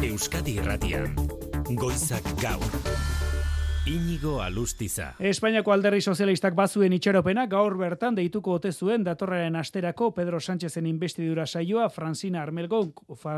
Euskadi 0.00 0.56
Irratian, 0.62 1.12
goizak 1.76 2.24
gaur. 2.40 2.80
Inigo 3.84 4.40
Alustiza. 4.40 5.08
Espainiako 5.18 5.72
alderri 5.74 6.00
sozialistak 6.00 6.54
bazuen 6.54 6.92
itxaropena 6.94 7.48
gaur 7.50 7.74
bertan 7.76 8.14
deituko 8.14 8.54
ote 8.60 8.70
zuen 8.72 9.02
datorraren 9.02 9.58
asterako 9.58 10.12
Pedro 10.14 10.38
Sánchezen 10.40 10.86
investidura 10.86 11.46
saioa 11.46 11.88
Francina 11.90 12.44
Armengol, 12.46 12.92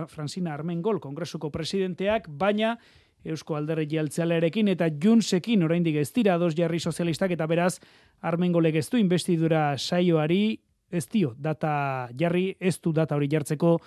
Francina 0.08 0.52
Armengol 0.52 1.00
kongresuko 1.00 1.50
presidenteak, 1.50 2.28
baina 2.28 2.76
Eusko 3.24 3.56
Alderri 3.56 3.86
Jeltzalearekin 3.90 4.68
eta 4.68 4.88
Junsekin 4.88 5.64
oraindik 5.64 5.96
ez 5.96 6.10
dira 6.12 6.36
dos 6.38 6.54
jarri 6.56 6.80
sozialistak 6.80 7.32
eta 7.36 7.46
beraz 7.46 7.78
Armengo 8.20 8.60
legeztu 8.60 9.00
investidura 9.00 9.76
saioari 9.78 10.58
ez 10.90 11.06
dio 11.10 11.34
data 11.38 12.08
jarri, 12.18 12.54
ez 12.60 12.78
du 12.80 12.92
data 12.92 13.16
hori 13.16 13.28
jartzeko 13.30 13.78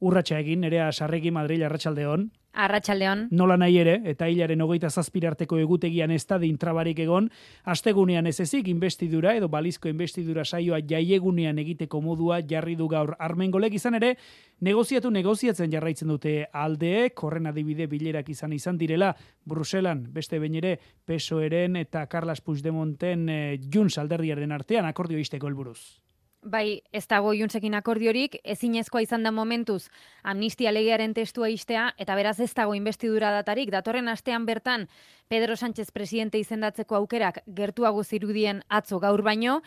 urratsa 0.00 0.38
egin, 0.40 0.60
nerea 0.64 0.90
sarregi 0.92 1.30
Madrid 1.30 1.62
arratsaldeon. 1.62 2.28
Arratxaldeon. 2.52 3.28
Nola 3.30 3.54
nahi 3.60 3.76
ere, 3.78 3.92
eta 4.10 4.26
hilaren 4.26 4.60
hogeita 4.64 4.88
zazpirarteko 4.90 5.58
egutegian 5.62 6.10
ez 6.10 6.24
da 6.26 6.40
intrabarik 6.42 6.98
egon, 6.98 7.28
astegunean 7.64 8.26
ez 8.26 8.40
ezik 8.40 8.68
investidura 8.68 9.34
edo 9.38 9.48
balizko 9.48 9.88
investidura 9.88 10.44
saioa 10.44 10.80
jaiegunean 10.82 11.58
egiteko 11.62 12.00
modua 12.00 12.40
jarri 12.42 12.74
du 12.74 12.88
gaur 12.88 13.14
armengolek 13.18 13.74
izan 13.74 13.94
ere, 13.94 14.16
negoziatu 14.60 15.10
negoziatzen 15.10 15.70
jarraitzen 15.70 16.08
dute 16.08 16.34
aldeek, 16.52 17.22
horren 17.22 17.46
adibide 17.46 17.86
bilerak 17.86 18.28
izan 18.28 18.52
izan 18.52 18.78
direla, 18.78 19.14
Bruselan, 19.46 20.08
beste 20.12 20.38
behin 20.38 20.58
ere, 20.58 20.76
PSOEren 21.06 21.76
eta 21.76 22.06
Carles 22.06 22.40
Puigdemonten 22.40 23.28
e, 23.28 23.40
Junts 23.72 23.96
alderdiaren 23.98 24.52
artean 24.52 24.90
akordio 24.90 25.18
isteko 25.18 25.46
helburuz. 25.46 26.00
Bai, 26.40 26.80
ez 26.96 27.04
dago 27.04 27.34
juntzekin 27.36 27.74
akordiorik, 27.76 28.38
ezinezkoa 28.48 29.02
izan 29.04 29.26
da 29.26 29.30
momentuz 29.30 29.90
amnistia 30.24 30.70
legearen 30.72 31.12
testua 31.12 31.50
istea, 31.52 31.90
eta 32.00 32.14
beraz 32.16 32.38
ez 32.40 32.54
dago 32.56 32.72
investidura 32.74 33.28
datarik, 33.34 33.68
datorren 33.70 34.08
astean 34.08 34.46
bertan 34.48 34.86
Pedro 35.30 35.54
Sánchez 35.54 35.92
presidente 35.92 36.38
izendatzeko 36.42 36.96
aukerak 36.96 37.36
gertuago 37.54 38.02
zirudien 38.02 38.64
atzo 38.68 38.98
gaur 38.98 39.20
baino, 39.22 39.60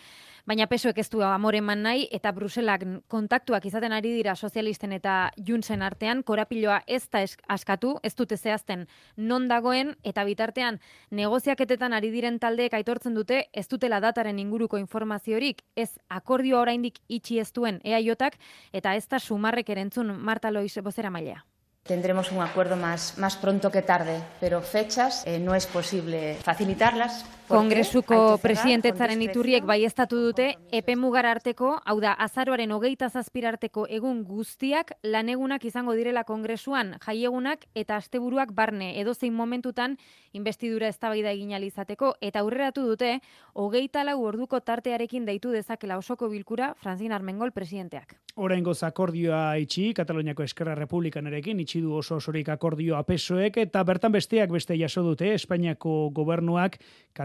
baina 0.44 0.66
pesoek 0.68 0.98
ez 1.00 1.06
du 1.08 1.22
amoreman 1.24 1.80
nahi, 1.86 2.10
eta 2.12 2.34
Bruselak 2.36 2.84
kontaktuak 3.08 3.64
izaten 3.70 3.96
ari 3.96 4.12
dira 4.12 4.34
sozialisten 4.36 4.92
eta 4.92 5.14
juntzen 5.38 5.86
artean, 5.88 6.26
korapiloa 6.28 6.82
ez 6.86 7.08
da 7.16 7.22
askatu, 7.56 7.94
ez 8.04 8.12
dute 8.20 8.36
zehazten 8.36 8.84
non 9.16 9.48
dagoen, 9.48 9.96
eta 10.04 10.28
bitartean 10.28 10.82
negoziaketetan 11.12 11.96
ari 11.96 12.12
diren 12.12 12.42
taldeek 12.44 12.76
aitortzen 12.82 13.16
dute, 13.16 13.46
ez 13.54 13.66
dutela 13.72 14.02
dataren 14.04 14.44
inguruko 14.44 14.84
informaziorik, 14.84 15.64
ez 15.78 15.94
akordio 16.10 16.60
oraindik 16.60 17.00
itxi 17.08 17.40
ez 17.40 17.54
duen 17.54 17.80
eaiotak, 17.86 18.36
eta 18.74 18.98
ez 19.00 19.08
da 19.08 19.24
sumarrek 19.24 19.70
erentzun 19.70 20.12
Marta 20.12 20.52
Lois 20.52 20.76
bozera 20.84 21.10
mailea. 21.10 21.40
Tendremos 21.84 22.32
un 22.32 22.42
acuerdo 22.42 22.78
más, 22.78 23.18
más 23.18 23.36
pronto 23.36 23.70
que 23.70 23.82
tarde, 23.82 24.22
pero 24.40 24.62
fechas 24.62 25.22
eh, 25.26 25.38
no 25.38 25.54
es 25.54 25.66
posible 25.66 26.38
facilitarlas. 26.42 27.26
Kongresuko 27.48 28.38
presidentetzaren 28.42 29.22
iturriek 29.26 29.66
bai 29.68 29.84
estatu 29.86 30.20
dute, 30.24 30.46
epe 30.72 30.96
mugar 30.96 31.26
arteko, 31.28 31.74
hau 31.86 31.96
da, 32.02 32.14
azaroaren 32.26 32.72
hogeita 32.72 33.10
zazpirarteko 33.10 33.86
egun 33.90 34.24
guztiak 34.28 34.94
lanegunak 35.04 35.66
izango 35.68 35.94
direla 35.98 36.24
kongresuan, 36.24 36.96
jaiegunak 37.04 37.66
eta 37.76 37.98
asteburuak 38.00 38.54
barne, 38.56 38.94
edozein 39.02 39.34
momentutan 39.36 39.98
investidura 40.34 40.88
eztabaida 40.88 41.32
egin 41.32 41.52
izateko. 41.54 42.16
Eta 42.22 42.40
aurreratu 42.40 42.88
dute, 42.88 43.20
hogeita 43.54 44.04
lau 44.04 44.24
orduko 44.24 44.60
tartearekin 44.60 45.26
deitu 45.26 45.52
dezakela 45.52 45.98
osoko 45.98 46.30
bilkura 46.30 46.74
Franzin 46.82 47.12
Armengol 47.12 47.52
presidenteak. 47.52 48.16
Oraingoz 48.36 48.82
akordioa 48.84 49.58
itxi, 49.62 49.94
Kataloniako 49.94 50.44
Eskerra 50.44 50.74
Republikanarekin 50.76 51.60
itxi 51.60 51.82
du 51.82 51.94
oso 51.94 52.16
osorik 52.16 52.50
akordioa 52.50 53.04
pesoek, 53.04 53.58
eta 53.58 53.84
bertan 53.84 54.12
besteak 54.12 54.50
beste 54.50 54.78
jaso 54.80 55.04
dute, 55.06 55.36
Espainiako 55.36 56.10
gobernuak 56.10 56.80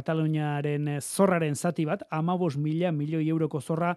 Kataloniaren 0.08 0.88
zorraren 1.04 1.52
zati 1.54 1.84
bat, 1.84 2.00
amabos 2.10 2.56
mila 2.56 2.88
milioi 2.96 3.26
euroko 3.28 3.60
zorra, 3.60 3.90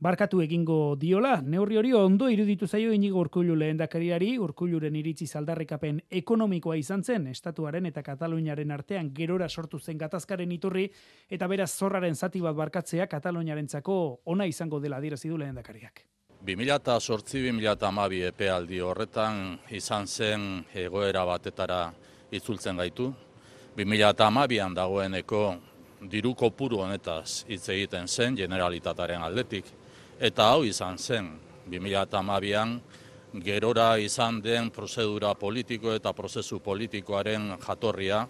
barkatu 0.00 0.40
egingo 0.40 0.96
diola. 0.96 1.34
Neurri 1.44 1.76
hori 1.76 1.92
ondo 1.92 2.30
iruditu 2.32 2.64
zaio 2.66 2.94
inigo 2.96 3.20
urkullu 3.20 3.52
lehendakariari, 3.60 4.38
urkulluren 4.40 4.96
iritzi 4.96 5.26
zaldarrikapen 5.26 6.00
ekonomikoa 6.22 6.78
izan 6.80 7.04
zen, 7.04 7.26
estatuaren 7.26 7.90
eta 7.92 8.00
Kataluniaren 8.02 8.72
artean 8.72 9.12
gerora 9.12 9.50
sortu 9.50 9.78
zen 9.78 9.98
gatazkaren 9.98 10.50
iturri, 10.56 10.88
eta 11.28 11.46
beraz 11.46 11.74
zorraren 11.76 12.16
zati 12.16 12.40
bat 12.40 12.56
barkatzea 12.56 13.06
Kataluniaren 13.06 13.68
ona 14.24 14.46
izango 14.46 14.80
dela 14.80 14.98
dira 14.98 15.16
zidu 15.16 15.36
lehendakariak. 15.36 16.06
2008-2008 16.46 18.28
epealdi 18.32 18.80
horretan 18.80 19.58
izan 19.68 20.06
zen 20.06 20.64
egoera 20.72 21.26
batetara 21.26 21.92
itzultzen 22.30 22.76
gaitu. 22.76 23.12
2008an 23.76 24.74
dagoeneko 24.74 25.44
diru 26.10 26.34
kopuru 26.34 26.80
honetaz 26.82 27.44
hitz 27.48 27.68
egiten 27.68 28.08
zen 28.08 28.36
generalitataren 28.36 29.22
aldetik. 29.22 29.64
Eta 30.20 30.50
hau 30.52 30.64
izan 30.64 30.98
zen 30.98 31.30
2008an 31.70 32.80
gerora 33.44 33.96
izan 33.98 34.40
den 34.42 34.70
prozedura 34.70 35.34
politiko 35.34 35.94
eta 35.94 36.12
prozesu 36.12 36.58
politikoaren 36.58 37.56
jatorria 37.62 38.26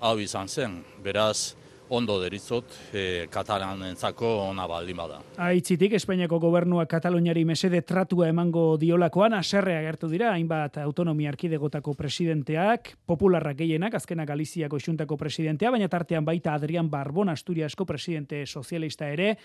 hau 0.00 0.18
izan 0.18 0.48
zen. 0.48 0.82
Beraz, 1.02 1.54
ondo 1.92 2.16
deritzot 2.22 2.72
e, 2.92 3.26
katalanentzako 3.32 4.28
ona 4.46 4.64
baldin 4.68 4.96
bada. 4.96 5.18
Aitzitik, 5.44 5.92
Espainiako 5.98 6.38
gobernua 6.40 6.86
Kataloniari 6.88 7.44
mesede 7.44 7.82
tratua 7.84 8.30
emango 8.32 8.78
diolakoan, 8.80 9.36
aserrea 9.36 9.82
gertu 9.84 10.08
dira, 10.08 10.32
hainbat 10.32 10.78
autonomia 10.82 11.32
arkidegotako 11.34 11.94
presidenteak, 11.98 12.94
popularrak 13.06 13.60
gehienak, 13.60 13.98
azkenak 14.00 14.30
Galiziako 14.32 14.80
xuntako 14.80 15.20
presidentea, 15.20 15.70
baina 15.70 15.90
tartean 15.92 16.24
baita 16.24 16.56
Adrian 16.56 16.88
Barbon 16.90 17.28
Asturiasko 17.28 17.86
presidente 17.86 18.46
sozialista 18.46 19.12
ere, 19.12 19.36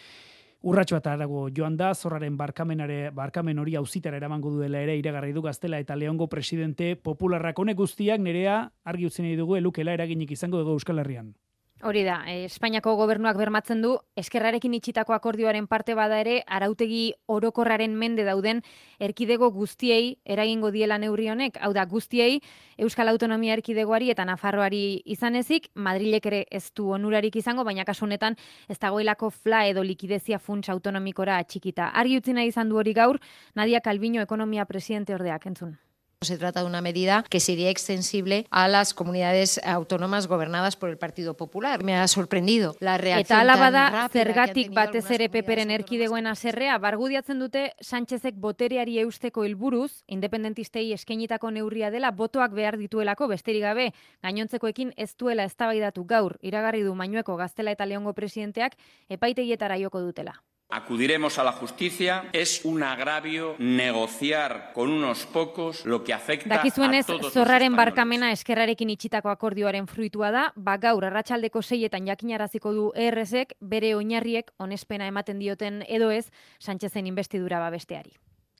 Urratxo 0.65 0.95
bat 0.97 1.07
arago 1.11 1.43
joan 1.53 1.75
da, 1.77 1.91
zorraren 1.93 2.37
barkamenare, 2.37 3.11
barkamen 3.13 3.59
hori 3.61 3.75
auzitara 3.77 4.17
eramango 4.17 4.49
duela 4.55 4.81
ere 4.81 4.95
iragarri 4.97 5.29
du 5.35 5.43
gaztela 5.45 5.77
eta 5.77 5.95
leongo 5.95 6.25
presidente 6.27 6.95
popularrak 6.97 7.59
honek 7.61 7.77
guztiak 7.77 8.23
nerea 8.23 8.63
argi 8.83 9.05
utzen 9.05 9.29
dugu 9.37 9.59
elukela 9.61 9.93
eraginik 9.93 10.33
izango 10.33 10.57
dugu 10.63 10.79
Euskal 10.79 11.03
Herrian. 11.03 11.35
Hori 11.83 12.01
da, 12.03 12.23
eh, 12.25 12.45
Espainiako 12.45 12.95
gobernuak 12.97 13.37
bermatzen 13.37 13.83
du, 13.83 13.91
eskerrarekin 14.17 14.73
itxitako 14.73 15.13
akordioaren 15.13 15.67
parte 15.69 15.93
bada 15.93 16.17
ere, 16.19 16.39
arautegi 16.47 17.13
orokorraren 17.27 17.93
mende 17.93 18.25
dauden, 18.25 18.63
erkidego 18.97 19.51
guztiei 19.53 20.17
eragingo 20.25 20.71
diela 20.71 20.97
neurri 20.97 21.29
honek, 21.29 21.59
hau 21.61 21.73
da 21.77 21.85
guztiei, 21.85 22.41
Euskal 22.81 23.13
Autonomia 23.13 23.53
erkidegoari 23.53 24.09
eta 24.09 24.25
Nafarroari 24.25 25.03
izan 25.05 25.35
ezik, 25.35 25.69
Madrilek 25.75 26.25
ere 26.25 26.45
ez 26.49 26.71
du 26.73 26.89
onurarik 26.89 27.35
izango, 27.35 27.63
baina 27.63 27.85
kasu 27.85 28.05
honetan 28.05 28.35
ez 28.67 28.79
dagoelako 28.79 29.29
fla 29.29 29.67
edo 29.67 29.83
likidezia 29.83 30.39
funts 30.39 30.69
autonomikora 30.69 31.43
txikita. 31.43 31.91
Argi 31.93 32.17
utzi 32.17 32.33
nahi 32.33 32.47
izan 32.47 32.69
du 32.69 32.77
hori 32.77 32.93
gaur, 32.93 33.21
Nadia 33.53 33.81
Calviño 33.81 34.21
ekonomia 34.21 34.65
presidente 34.65 35.13
ordeak, 35.13 35.45
entzun. 35.45 35.77
Se 36.21 36.39
trata 36.39 36.61
de 36.61 36.65
una 36.65 36.81
medida 36.81 37.23
que 37.29 37.39
sería 37.39 37.69
extensible 37.69 38.47
a 38.49 38.67
las 38.67 38.95
comunidades 38.95 39.61
autónomas 39.63 40.25
gobernadas 40.25 40.75
por 40.75 40.89
el 40.89 40.97
Partido 40.97 41.35
Popular. 41.37 41.83
Me 41.83 41.95
ha 41.95 42.07
sorprendido 42.07 42.75
la 42.79 42.97
reacción 42.97 43.39
Eta 43.39 43.55
bada, 43.55 44.09
zergatik 44.09 44.73
batez 44.73 45.11
ere 45.11 45.29
peperen 45.29 45.69
erkidegoen 45.69 46.25
aserrea, 46.25 46.79
bargudiatzen 46.79 47.37
dute 47.37 47.75
Sánchezek 47.79 48.33
botereari 48.33 48.97
eusteko 49.05 49.45
helburuz, 49.45 50.01
independentistei 50.07 50.91
eskenitako 50.91 51.51
neurria 51.51 51.91
dela, 51.93 52.09
botoak 52.09 52.51
behar 52.51 52.81
dituelako 52.81 53.29
besterik 53.29 53.61
gabe, 53.69 53.91
gainontzekoekin 54.25 54.95
ez 54.97 55.13
duela 55.15 55.45
eztabaidatu 55.45 56.03
gaur, 56.09 56.39
iragarri 56.41 56.81
du 56.81 56.95
Mañueko 56.95 57.37
Gaztela 57.37 57.77
eta 57.77 57.85
Leongo 57.85 58.17
presidenteak 58.17 58.73
epaitegietara 59.07 59.77
joko 59.77 60.01
dutela. 60.01 60.41
Acudiremos 60.69 61.39
a 61.39 61.45
la 61.45 61.53
justicia. 61.53 62.25
Es 62.33 62.65
un 62.65 62.83
agravio 62.83 63.55
negociar 63.57 64.71
con 64.73 64.91
unos 64.91 65.25
pocos 65.25 65.85
lo 65.85 66.03
que 66.03 66.13
afecta 66.13 66.57
Dakizuenez, 66.57 67.09
a 67.09 67.13
todos 67.13 67.33
zorraren 67.33 67.73
barkamena 67.75 68.33
eskerrarekin 68.35 68.91
itxitako 68.91 69.31
akordioaren 69.31 69.87
fruitua 69.87 70.33
da, 70.35 70.43
ba 70.59 70.75
gaur 70.75 71.07
arratsaldeko 71.07 71.63
seietan 71.63 72.05
jakinaraziko 72.05 72.75
du 72.75 72.91
ERSek 72.95 73.55
bere 73.61 73.95
oinarriek 73.95 74.51
onespena 74.59 75.07
ematen 75.07 75.39
dioten 75.39 75.85
edo 75.87 76.11
ez 76.11 76.27
Sánchezen 76.59 77.07
investidura 77.07 77.63
babesteari. 77.63 78.17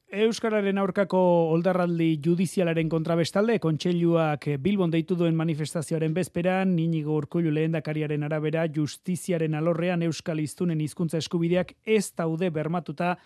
Euskararen 0.08 0.78
aurkako 0.80 1.20
oldarraldi 1.52 2.22
judizialaren 2.24 2.88
kontrabestalde, 2.88 3.58
kontseiluak 3.60 4.46
Bilbon 4.64 4.94
deitu 4.94 5.18
duen 5.20 5.36
manifestazioaren 5.36 6.14
bezperan, 6.16 6.72
ninigo 6.78 7.18
urkullu 7.20 7.52
lehendakariaren 7.52 8.24
arabera, 8.24 8.64
justiziaren 8.72 9.58
alorrean 9.60 10.06
Euskal 10.08 10.40
Iztunen 10.40 10.80
hizkuntza 10.80 11.20
eskubideak 11.20 11.74
ez 11.84 12.14
daude 12.16 12.50
bermatuta 12.56 13.18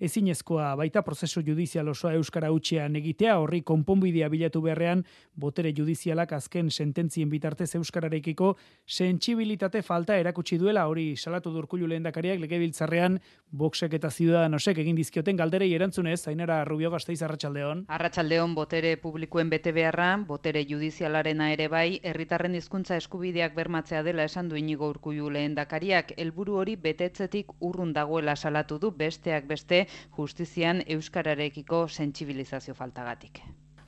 ezinezkoa 0.00 0.74
baita 0.76 1.02
prozesu 1.02 1.42
judizial 1.46 1.88
osoa 1.88 2.12
euskara 2.18 2.50
utxean 2.52 2.96
egitea 2.96 3.38
horri 3.38 3.62
konponbidea 3.62 4.28
bilatu 4.28 4.62
beharrean 4.62 5.04
botere 5.36 5.72
judizialak 5.76 6.32
azken 6.32 6.70
sententzien 6.70 7.30
bitartez 7.30 7.74
euskararekiko 7.74 8.54
sentsibilitate 8.86 9.82
falta 9.82 10.16
erakutsi 10.16 10.58
duela 10.58 10.86
hori 10.86 11.16
salatu 11.16 11.52
durkulu 11.54 11.88
lehendakariak 11.88 12.40
legebiltzarrean 12.40 13.18
boxek 13.50 13.94
eta 13.98 14.10
ziudadanosek 14.10 14.78
egin 14.78 14.96
dizkioten 14.96 15.36
galderei 15.36 15.72
erantzunez 15.74 16.20
zainara 16.20 16.62
Rubio 16.64 16.90
Gasteiz 16.90 17.22
Arratsaldeon 17.22 17.84
Arratsaldeon 17.88 18.54
botere 18.54 18.96
publikoen 18.96 19.50
bete 19.50 19.72
beharra 19.72 20.16
botere 20.28 20.64
judizialarena 20.68 21.50
ere 21.52 21.68
bai 21.68 22.00
herritarren 22.02 22.54
hizkuntza 22.54 22.96
eskubideak 23.00 23.54
bermatzea 23.56 24.02
dela 24.06 24.24
esan 24.28 24.48
du 24.48 24.56
inigo 24.56 24.88
urkullu 24.92 25.30
lehendakariak. 25.34 26.12
Helburu 26.16 26.58
hori 26.60 26.76
betetzetik 26.76 27.52
urrun 27.60 27.92
dagoela 27.96 28.36
salatu 28.36 28.78
du 28.78 28.90
besteak 28.90 29.48
beste 29.48 29.86
justizian 30.16 30.82
euskararekiko 30.86 31.86
sentsibilizazio 31.88 32.74
faltagatik. 32.74 33.42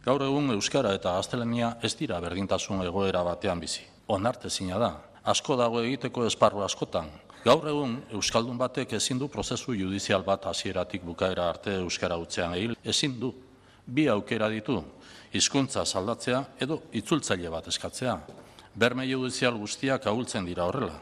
Gaur 0.05 0.23
egun 0.25 0.51
euskara 0.55 0.95
eta 0.97 1.13
gaztelania 1.19 1.75
ez 1.83 1.95
dira 1.97 2.21
berdintasun 2.21 2.81
egoera 2.87 3.23
batean 3.23 3.61
bizi. 3.61 3.83
Onarte 4.09 4.51
zina 4.51 4.79
da. 4.79 4.95
Asko 5.25 5.57
dago 5.57 5.83
egiteko 5.83 6.25
esparru 6.27 6.63
askotan. 6.65 7.11
Gaur 7.45 7.67
egun, 7.69 7.95
Euskaldun 8.13 8.59
batek 8.61 8.93
ezin 8.99 9.19
du 9.19 9.29
prozesu 9.33 9.73
judizial 9.73 10.25
bat 10.25 10.45
hasieratik 10.47 11.05
bukaera 11.05 11.49
arte 11.49 11.79
Euskara 11.81 12.19
utzean 12.21 12.53
egil, 12.57 12.75
ezin 12.85 13.15
du. 13.21 13.31
Bi 13.87 14.07
aukera 14.13 14.49
ditu, 14.53 14.77
hizkuntza 15.33 15.87
saldatzea 15.87 16.43
edo 16.61 16.83
itzultzaile 16.93 17.53
bat 17.53 17.69
eskatzea. 17.73 18.19
Berme 18.77 19.07
judizial 19.09 19.57
guztiak 19.57 20.07
ahultzen 20.07 20.45
dira 20.45 20.69
horrela. 20.69 20.99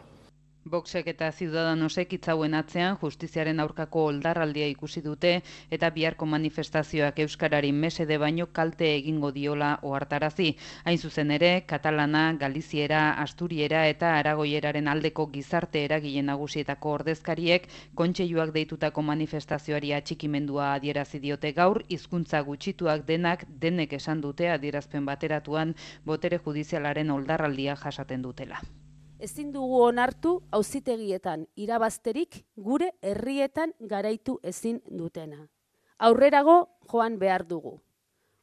Boxek 0.68 1.06
eta 1.10 1.30
Ciudadanosek 1.32 2.10
itzauen 2.16 2.54
atzean 2.58 2.96
justiziaren 3.00 3.60
aurkako 3.62 4.02
oldarraldia 4.10 4.66
ikusi 4.68 5.00
dute 5.04 5.30
eta 5.76 5.88
biharko 5.94 6.26
manifestazioak 6.32 7.20
euskarari 7.24 7.70
mesede 7.72 8.18
baino 8.22 8.46
kalte 8.58 8.90
egingo 8.96 9.30
diola 9.36 9.70
ohartarazi. 9.90 10.48
Hain 10.84 10.98
zuzen 10.98 11.30
ere, 11.36 11.52
katalana, 11.72 12.24
galiziera, 12.42 13.02
asturiera 13.22 13.86
eta 13.92 14.10
aragoieraren 14.18 14.90
aldeko 14.94 15.26
gizarte 15.36 15.84
eragile 15.84 16.24
nagusietako 16.30 16.92
ordezkariek 16.98 17.68
kontseiluak 18.02 18.52
deitutako 18.58 19.06
manifestazioari 19.12 19.94
atxikimendua 20.00 20.72
adierazi 20.74 21.22
diote 21.22 21.54
gaur 21.60 21.82
hizkuntza 21.88 22.42
gutxituak 22.50 23.06
denak 23.08 23.46
denek 23.64 23.96
esan 24.02 24.20
dute 24.26 24.52
adierazpen 24.56 25.08
bateratuan 25.08 25.74
botere 26.04 26.42
judizialaren 26.44 27.16
oldarraldia 27.16 27.78
jasaten 27.86 28.28
dutela 28.28 28.62
ezin 29.18 29.52
dugu 29.52 29.82
onartu 29.82 30.38
auzitegietan 30.50 31.46
irabazterik 31.56 32.44
gure 32.56 32.92
herrietan 33.02 33.74
garaitu 33.80 34.38
ezin 34.42 34.80
dutena. 34.86 35.48
Aurrerago 35.98 36.68
joan 36.90 37.18
behar 37.18 37.46
dugu. 37.46 37.80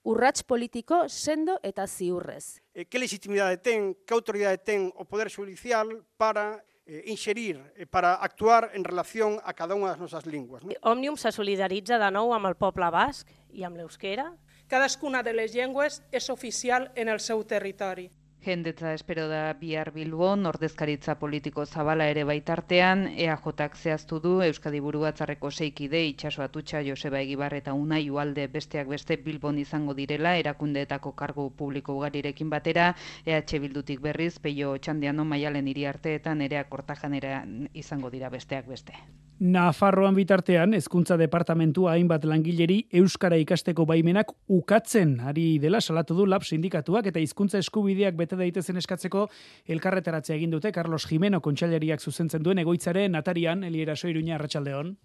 Urrats 0.06 0.44
politiko 0.44 1.08
sendo 1.10 1.60
eta 1.64 1.88
ziurrez. 1.88 2.62
Eh, 2.74 2.86
¿Qué 2.86 3.00
legitimidad 3.00 3.60
ten, 3.62 3.96
qué 4.06 4.14
autoridad 4.14 4.60
ten 4.62 4.92
o 4.96 5.06
Poder 5.06 5.34
Judicial 5.34 6.06
para 6.18 6.64
eh, 6.86 7.04
inserir, 7.08 7.60
eh, 7.76 7.88
para 7.88 8.14
actuar 8.14 8.70
en 8.74 8.84
relación 8.84 9.40
a 9.44 9.54
cada 9.54 9.74
una 9.74 9.88
de 9.88 9.92
les 9.94 10.02
nostres 10.02 10.26
llengües? 10.28 10.64
No? 10.64 10.74
Òmnium 10.84 11.18
se 11.18 11.32
solidaritza 11.32 11.98
de 11.98 12.12
nou 12.12 12.36
amb 12.36 12.46
el 12.46 12.54
poble 12.54 12.92
basc 12.94 13.32
i 13.50 13.64
amb 13.64 13.80
l'euskera. 13.82 14.28
Cadascuna 14.68 15.24
de 15.24 15.34
les 15.34 15.56
llengües 15.56 16.04
és 16.12 16.30
oficial 16.30 16.92
en 16.96 17.10
el 17.10 17.20
seu 17.20 17.42
territori. 17.44 18.12
Jendetza 18.46 18.94
espero 18.94 19.24
da 19.28 19.54
bihar 19.58 19.90
bilbon, 19.92 20.46
ordezkaritza 20.46 21.16
politiko 21.18 21.64
zabala 21.66 22.06
ere 22.12 22.26
baitartean, 22.30 23.02
EAJak 23.24 23.80
zehaztu 23.80 24.20
du 24.22 24.34
Euskadi 24.46 24.82
Buru 24.86 25.02
Batzarreko 25.02 25.50
seikide 25.50 26.04
itxaso 26.12 26.46
atutxa 26.46 26.84
Joseba 26.86 27.24
Egibar 27.26 27.58
eta 27.58 27.74
Unai 27.74 28.04
Ualde 28.14 28.46
besteak 28.60 28.94
beste 28.94 29.18
bilbon 29.18 29.58
izango 29.58 29.98
direla, 29.98 30.38
erakundeetako 30.44 31.16
kargo 31.18 31.50
publiko 31.50 31.98
ugarirekin 31.98 32.54
batera, 32.54 32.94
EH 33.26 33.60
Bildutik 33.66 34.06
berriz, 34.06 34.38
peio 34.38 34.78
txandiano 34.78 35.26
maialen 35.26 35.68
iriarteetan 35.68 36.46
ere 36.46 36.62
akortajanera 36.62 37.46
izango 37.74 38.14
dira 38.14 38.30
besteak 38.30 38.70
beste. 38.70 38.94
Nafarroan 39.36 40.16
bitartean, 40.16 40.72
hezkuntza 40.78 41.18
departamentua 41.20 41.98
hainbat 41.98 42.24
langileri 42.24 42.78
euskara 42.96 43.36
ikasteko 43.36 43.84
baimenak 43.86 44.30
ukatzen 44.48 45.18
ari 45.28 45.58
dela 45.60 45.82
salatu 45.82 46.16
du 46.16 46.24
lab 46.26 46.46
sindikatuak 46.48 47.10
eta 47.12 47.20
hizkuntza 47.20 47.60
eskubideak 47.60 48.16
bete 48.16 48.35
daitezen 48.40 48.78
eskatzeko 48.82 49.28
elkarretaratzea 49.68 50.36
egin 50.36 50.54
dute 50.54 50.72
Carlos 50.72 51.06
Jimeno 51.10 51.42
kontsailariak 51.42 52.02
zuzentzen 52.02 52.44
duen 52.44 52.62
egoitzaren 52.64 53.16
atarian 53.16 53.64
Eliera 53.64 53.96
Soiruña 53.96 54.36
Arratsaldeon. 54.36 54.96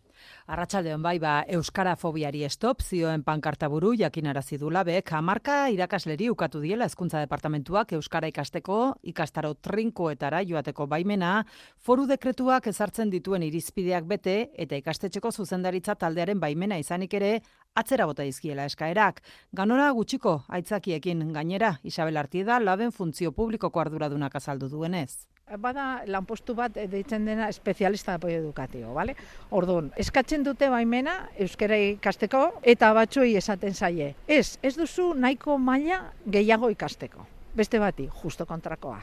Arratsaldeon 0.50 1.02
bai 1.02 1.18
ba 1.18 1.44
euskara 1.48 1.94
fobiari 1.96 2.42
stop 2.50 2.82
zioen 2.82 3.22
pankarta 3.22 3.68
buru 3.68 3.92
jakinarazi 3.94 4.58
du 4.58 4.70
labek. 4.70 5.12
Hamarka 5.12 5.68
irakasleri 5.70 6.30
ukatu 6.30 6.60
diela 6.60 6.84
hezkuntza 6.88 7.20
departamentuak 7.22 7.92
euskara 7.92 8.28
ikasteko 8.28 8.96
ikastaro 9.02 9.54
trinkoetara 9.54 10.42
joateko 10.42 10.86
baimena. 10.86 11.44
Foru 11.78 12.06
dekretuak 12.06 12.66
ezartzen 12.66 13.10
dituen 13.10 13.42
irizpideak 13.42 14.04
bete 14.04 14.50
eta 14.58 14.76
ikastetxeko 14.76 15.32
zuzendaritza 15.32 15.94
taldearen 15.94 16.40
baimena 16.40 16.78
izanik 16.78 17.14
ere 17.14 17.40
atzera 17.74 18.06
bota 18.06 18.22
dizkiela 18.22 18.64
eskaerak. 18.66 19.20
Ganora 19.52 19.90
gutxiko 19.92 20.42
aitzakiekin 20.48 21.32
gainera 21.32 21.76
Isabel 21.84 22.16
Artieda 22.16 22.58
laben 22.60 22.92
funtzio 22.92 23.32
publikoko 23.32 23.80
arduradunak 23.80 24.34
azaldu 24.36 24.68
duenez 24.68 25.26
bada 25.58 26.02
lanpostu 26.06 26.54
bat 26.54 26.74
deitzen 26.74 27.24
dena 27.26 27.48
espezialista 27.48 28.12
de 28.12 28.16
apoyo 28.16 28.38
educativo, 28.38 28.94
vale? 28.94 29.16
Orduan, 29.50 29.90
eskatzen 29.96 30.44
dute 30.44 30.68
baimena 30.70 31.28
euskara 31.38 31.76
ikasteko 31.76 32.60
eta 32.62 32.92
batzuei 32.94 33.36
esaten 33.36 33.74
zaie. 33.74 34.14
Ez, 34.26 34.58
ez 34.62 34.76
duzu 34.76 35.14
nahiko 35.14 35.58
maila 35.58 36.02
gehiago 36.26 36.70
ikasteko. 36.70 37.26
Beste 37.54 37.80
bati, 37.82 38.08
justo 38.22 38.46
kontrakoa. 38.46 39.00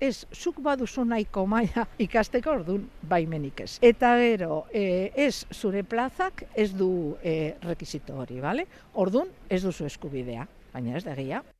Ez, 0.00 0.24
zuk 0.32 0.62
baduzu 0.64 1.04
nahiko 1.04 1.44
maila 1.46 1.84
ikasteko 2.00 2.54
ordun 2.62 2.88
baimenik 3.08 3.60
ez. 3.66 3.78
Eta 3.84 4.14
gero, 4.16 4.64
e, 4.72 5.12
ez 5.14 5.44
zure 5.52 5.84
plazak 5.84 6.46
ez 6.56 6.70
du 6.72 7.16
e, 7.22 7.56
rekizito 7.60 8.16
hori, 8.16 8.40
vale? 8.40 8.64
Ordun 8.94 9.28
ez 9.50 9.62
duzu 9.62 9.84
eskubidea, 9.84 10.48
baina 10.72 10.96
ez 10.96 11.04
da 11.04 11.14
gehiago. 11.14 11.59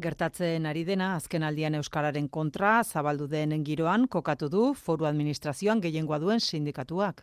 Gertatzen 0.00 0.64
ari 0.64 0.86
dena 0.88 1.10
azken 1.18 1.42
aldian 1.44 1.74
euskararen 1.76 2.28
kontra 2.32 2.82
zabaldu 2.82 3.26
denen 3.28 3.64
giroan 3.64 4.06
kokatu 4.08 4.48
du 4.48 4.62
foru 4.74 5.04
administrazioan 5.04 5.82
gehiengoa 5.84 6.18
duen 6.18 6.40
sindikatuak. 6.40 7.20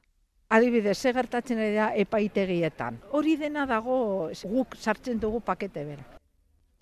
Adibidez, 0.50 0.98
ze 0.98 1.14
gertatzen 1.14 1.58
ari 1.58 1.74
da 1.74 1.90
epaitegietan. 1.96 3.02
Hori 3.12 3.38
dena 3.38 3.66
dago 3.66 4.30
guk 4.44 4.76
sartzen 4.78 5.20
dugu 5.20 5.42
pakete 5.42 5.86
bera. 5.86 6.19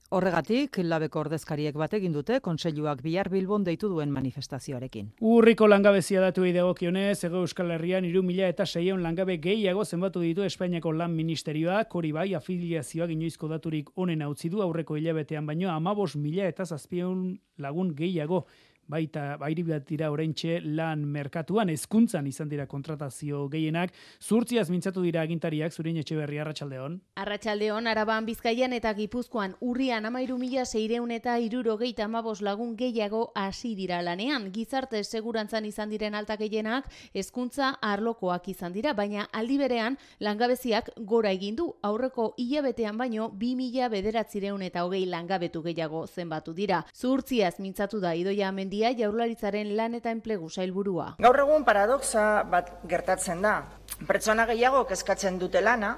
Horregatik, 0.07 0.77
labeko 0.87 1.19
ordezkariek 1.19 1.75
bat 1.75 1.91
egin 1.97 2.13
dute, 2.15 2.37
konseiluak 2.39 3.01
bihar 3.03 3.27
bilbon 3.27 3.65
deitu 3.67 3.89
duen 3.91 4.13
manifestazioarekin. 4.15 5.09
Urriko 5.19 5.67
langabezia 5.67 6.21
datu 6.23 6.45
idego 6.47 6.71
kionez, 6.77 7.17
ego 7.27 7.41
euskal 7.43 7.73
herrian 7.75 8.07
iru 8.07 8.21
mila 8.23 8.47
eta 8.47 8.63
seion 8.65 9.03
langabe 9.03 9.35
gehiago 9.43 9.83
zenbatu 9.83 10.23
ditu 10.23 10.45
Espainiako 10.47 10.93
lan 10.95 11.11
ministerioak, 11.11 11.91
hori 11.91 12.13
bai 12.15 12.29
afiliazioak 12.39 13.11
inoizko 13.17 13.51
daturik 13.51 13.91
onen 13.99 14.23
utzi 14.29 14.47
du 14.47 14.63
aurreko 14.63 14.95
hilabetean 14.95 15.45
baino, 15.45 15.73
amabos 15.75 16.15
mila 16.15 16.47
eta 16.47 16.63
zazpion 16.63 17.27
lagun 17.57 17.91
gehiago 17.95 18.45
baita 18.87 19.37
bairi 19.37 19.63
bat 19.67 19.85
dira 19.87 20.11
oraintxe 20.11 20.61
lan 20.63 21.03
merkatuan 21.05 21.69
hezkuntzan 21.69 22.27
izan 22.27 22.49
dira 22.49 22.67
kontratazio 22.67 23.47
gehienak. 23.49 23.93
Zurtziaz 24.21 24.69
mintzatu 24.69 25.03
dira 25.03 25.21
agintariak 25.21 25.73
zurin 25.73 25.97
etxe 25.97 26.15
berri 26.15 26.39
arratsaldeon 26.39 27.01
arratsaldeon 27.15 27.87
araban 27.87 28.25
bizkaian 28.25 28.73
eta 28.73 28.93
gipuzkoan. 28.93 29.55
Urrian 29.61 30.05
13600 30.05 31.11
eta 31.15 31.35
75 31.37 32.41
lagun 32.41 32.75
gehiago 32.77 33.31
hasi 33.35 33.73
dira 33.75 34.01
lanean. 34.01 34.51
Gizarte 34.53 35.03
segurantzan 35.03 35.65
izan 35.65 35.89
diren 35.89 36.15
alta 36.15 36.37
gehienak 36.37 36.87
hezkuntza 37.13 37.73
arlokoak 37.81 38.47
izan 38.47 38.73
dira 38.73 38.93
baina 38.93 39.27
aldi 39.33 39.57
berean 39.57 39.97
langabeziak 40.19 40.91
gora 40.97 41.31
egin 41.31 41.55
du. 41.55 41.67
Aurreko 41.81 42.33
hilabetean 42.37 42.97
baino 42.97 43.29
2000 43.33 43.89
bederatzireun 43.89 44.61
eta 44.61 44.85
hogei 44.85 45.05
langabetu 45.05 45.61
gehiago 45.63 46.05
zenbatu 46.07 46.53
dira. 46.53 46.83
Zurtziaz 46.95 47.59
mintzatu 47.59 47.99
da 47.99 48.15
idoia 48.15 48.51
mendi 48.51 48.76
mendia 48.77 48.93
jaurlaritzaren 48.93 49.71
lan 49.75 49.95
eta 49.97 50.11
enplegu 50.13 50.49
sailburua. 50.49 51.15
Gaur 51.17 51.39
egun 51.41 51.63
paradoxa 51.65 52.43
bat 52.45 52.69
gertatzen 52.85 53.41
da. 53.41 53.63
Pertsona 54.05 54.45
gehiago 54.45 54.83
kezkatzen 54.85 55.39
dute 55.39 55.61
lana, 55.61 55.97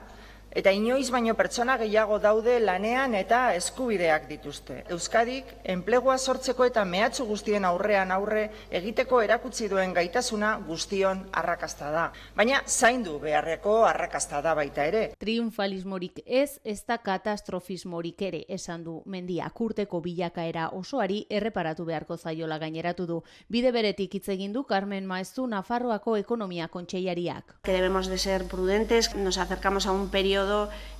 Eta 0.49 0.71
inoiz 0.73 1.11
baino 1.13 1.35
pertsona 1.37 1.75
gehiago 1.77 2.17
daude 2.19 2.55
lanean 2.59 3.13
eta 3.13 3.53
eskubideak 3.53 4.25
dituzte. 4.29 4.79
Euskadik 4.89 5.45
enplegua 5.69 6.15
sortzeko 6.17 6.65
eta 6.65 6.81
mehatxu 6.89 7.27
guztien 7.29 7.67
aurrean 7.69 8.09
aurre 8.11 8.47
egiteko 8.73 9.21
erakutsi 9.21 9.69
duen 9.69 9.93
gaitasuna 9.93 10.55
guztion 10.65 11.21
arrakasta 11.37 11.91
da. 11.93 12.05
Baina 12.35 12.63
zaindu 12.65 13.19
beharreko 13.21 13.83
arrakasta 13.85 14.41
da 14.41 14.55
baita 14.57 14.87
ere. 14.89 15.03
Triunfalismorik 15.21 16.23
ez, 16.25 16.57
ez 16.65 16.81
da 16.87 16.97
katastrofismorik 16.97 18.25
ere 18.31 18.41
esan 18.49 18.83
du 18.83 19.03
mendia 19.05 19.51
kurteko 19.53 20.01
bilakaera 20.01 20.71
osoari 20.73 21.27
erreparatu 21.29 21.85
beharko 21.85 22.17
zaiola 22.17 22.57
gaineratu 22.57 23.05
du. 23.05 23.19
Bide 23.49 23.71
beretik 23.71 24.17
hitz 24.17 24.29
egin 24.33 24.57
du 24.57 24.65
Carmen 24.65 25.05
Maestu 25.05 25.45
Nafarroako 25.45 26.17
ekonomia 26.17 26.67
kontseiariak. 26.73 27.59
Que 27.61 27.77
debemos 27.77 28.07
de 28.07 28.17
ser 28.17 28.45
prudentes, 28.45 29.13
nos 29.15 29.37
acercamos 29.37 29.85
a 29.85 29.91
un 29.91 30.09
periodo 30.09 30.38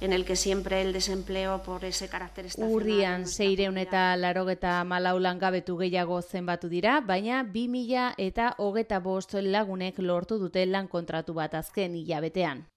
en 0.02 0.14
el 0.14 0.26
que 0.26 0.36
siempre 0.36 0.82
el 0.82 0.94
desempleo 0.94 1.62
por 1.64 1.86
ese 1.86 2.08
carácter 2.08 2.46
estacional. 2.46 2.76
Urrian 2.76 3.28
seireun 3.28 3.78
eta 3.78 4.16
larogeta 4.18 4.84
malau 4.84 5.20
langabetu 5.20 5.78
gehiago 5.78 6.22
zenbatu 6.22 6.70
dira, 6.70 7.02
baina 7.02 7.44
2000 7.44 8.16
eta 8.18 8.56
hogeta 8.58 9.00
bost 9.00 9.34
lagunek 9.34 10.00
lortu 10.00 10.40
dute 10.40 10.66
lan 10.66 10.88
kontratu 10.88 11.34
bat 11.34 11.54
azken 11.54 11.96
hilabetean. 11.96 12.68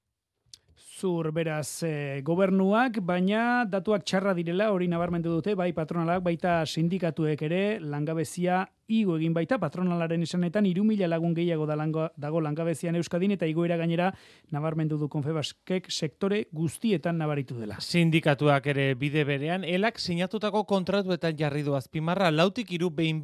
Zur 1.03 1.33
beraz 1.35 1.83
e, 1.83 2.21
gobernuak, 2.23 3.01
baina 3.03 3.65
datuak 3.67 4.05
txarra 4.07 4.37
direla 4.39 4.69
hori 4.71 4.87
nabarmendu 4.87 5.33
dute, 5.35 5.57
bai 5.59 5.73
patronalak, 5.75 6.23
baita 6.23 6.61
sindikatuek 6.63 7.43
ere 7.49 7.63
langabezia 7.83 8.61
igo 8.93 9.17
egin 9.19 9.35
baita 9.35 9.59
patronalaren 9.59 10.23
esanetan 10.23 10.69
iru 10.71 10.85
mila 10.87 11.09
lagun 11.11 11.35
gehiago 11.35 11.67
da 11.67 11.75
lango, 11.81 12.07
dago 12.15 12.43
langabezian 12.45 12.95
Euskadin 13.01 13.35
eta 13.35 13.51
igoera 13.51 13.81
gainera 13.81 14.13
nabarmendu 14.55 14.99
du 15.01 15.09
konfebaskek 15.11 15.91
sektore 15.91 16.45
guztietan 16.53 17.19
nabaritu 17.19 17.59
dela. 17.59 17.81
Sindikatuak 17.83 18.69
ere 18.71 18.93
bide 18.95 19.25
berean, 19.27 19.65
elak 19.65 19.99
sinatutako 19.99 20.63
kontratuetan 20.71 21.35
jarri 21.39 21.67
du 21.67 21.75
azpimarra, 21.75 22.31
lautik 22.31 22.71
iru 22.79 22.91
behin 22.91 23.21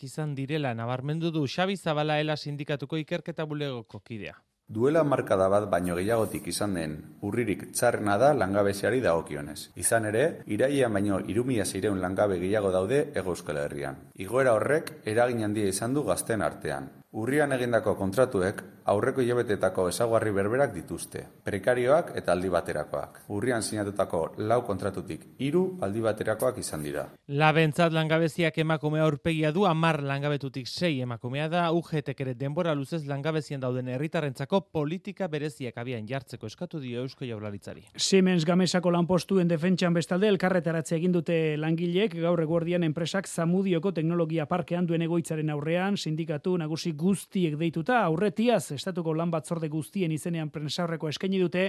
izan 0.00 0.34
direla 0.34 0.74
nabarmendu 0.74 1.30
du 1.30 1.46
Xabi 1.46 1.76
Zabala 1.76 2.20
ela 2.20 2.36
sindikatuko 2.36 2.96
ikerketa 2.96 3.44
bulegoko 3.44 4.00
kidea. 4.00 4.38
Duela 4.70 5.00
markada 5.02 5.48
bat 5.50 5.64
baino 5.70 5.96
gehiagotik 5.98 6.44
izan 6.52 6.76
den 6.78 6.92
urririk 7.26 7.64
txarrena 7.74 8.14
da 8.22 8.28
langabeziari 8.38 9.00
dagokionez. 9.02 9.56
Izan 9.82 10.06
ere, 10.12 10.22
irailean 10.46 10.94
baino 10.94 11.18
irumia 11.34 11.66
zireun 11.66 11.98
langabe 12.04 12.38
gehiago 12.38 12.70
daude 12.76 13.00
ego 13.10 13.34
euskal 13.34 13.58
herrian. 13.64 13.98
Igoera 14.14 14.54
horrek 14.54 14.92
eragin 15.10 15.42
handia 15.48 15.74
izan 15.74 15.98
du 15.98 16.06
gazten 16.06 16.46
artean. 16.46 16.86
Urrian 17.10 17.50
egindako 17.50 17.96
kontratuek 17.98 18.60
aurreko 18.90 19.22
hilabetetako 19.22 19.88
ezaguarri 19.90 20.30
berberak 20.30 20.70
dituzte, 20.74 21.24
prekarioak 21.42 22.12
eta 22.18 22.30
aldi 22.36 22.50
baterakoak. 22.54 23.16
Urrian 23.34 23.64
sinatutako 23.66 24.20
lau 24.50 24.60
kontratutik 24.66 25.24
hiru 25.42 25.62
aldi 25.82 26.04
baterakoak 26.04 26.60
izan 26.62 26.84
dira. 26.86 27.08
Labentzat 27.26 27.90
langabeziak 27.92 28.60
emakumea 28.62 29.02
aurpegia 29.02 29.50
du, 29.50 29.64
amar 29.66 29.98
langabetutik 30.06 30.68
sei 30.70 31.00
emakumea 31.02 31.48
da, 31.50 31.64
UGTek 31.74 32.20
ere 32.22 32.36
denbora 32.38 32.76
luzez 32.78 33.02
langabezien 33.10 33.60
dauden 33.60 33.90
herritarrentzako 33.90 34.60
politika 34.70 35.26
bereziak 35.26 35.82
abian 35.82 36.06
jartzeko 36.06 36.46
eskatu 36.46 36.78
dio 36.78 37.02
Eusko 37.02 37.26
Jaurlaritzari. 37.26 37.88
Siemens 37.96 38.46
Gamesako 38.46 38.94
lanpostuen 38.94 39.50
defentsan 39.50 39.98
bestalde 39.98 40.30
elkarretaratze 40.30 40.94
egin 41.00 41.18
dute 41.18 41.56
langileek 41.58 42.14
gaur 42.22 42.46
eguerdian 42.46 42.86
enpresak 42.86 43.26
Zamudioko 43.26 43.90
teknologia 43.98 44.46
parkean 44.46 44.86
duen 44.86 45.02
egoitzaren 45.02 45.50
aurrean 45.50 45.98
sindikatu 45.98 46.56
nagusi 46.58 46.94
guztiek 47.00 47.56
deituta 47.60 48.02
aurretiaz 48.04 48.72
estatuko 48.76 49.14
lan 49.16 49.30
batzorde 49.32 49.70
guztien 49.72 50.12
izenean 50.12 50.50
prensaurreko 50.52 51.08
eskaini 51.08 51.40
dute 51.40 51.66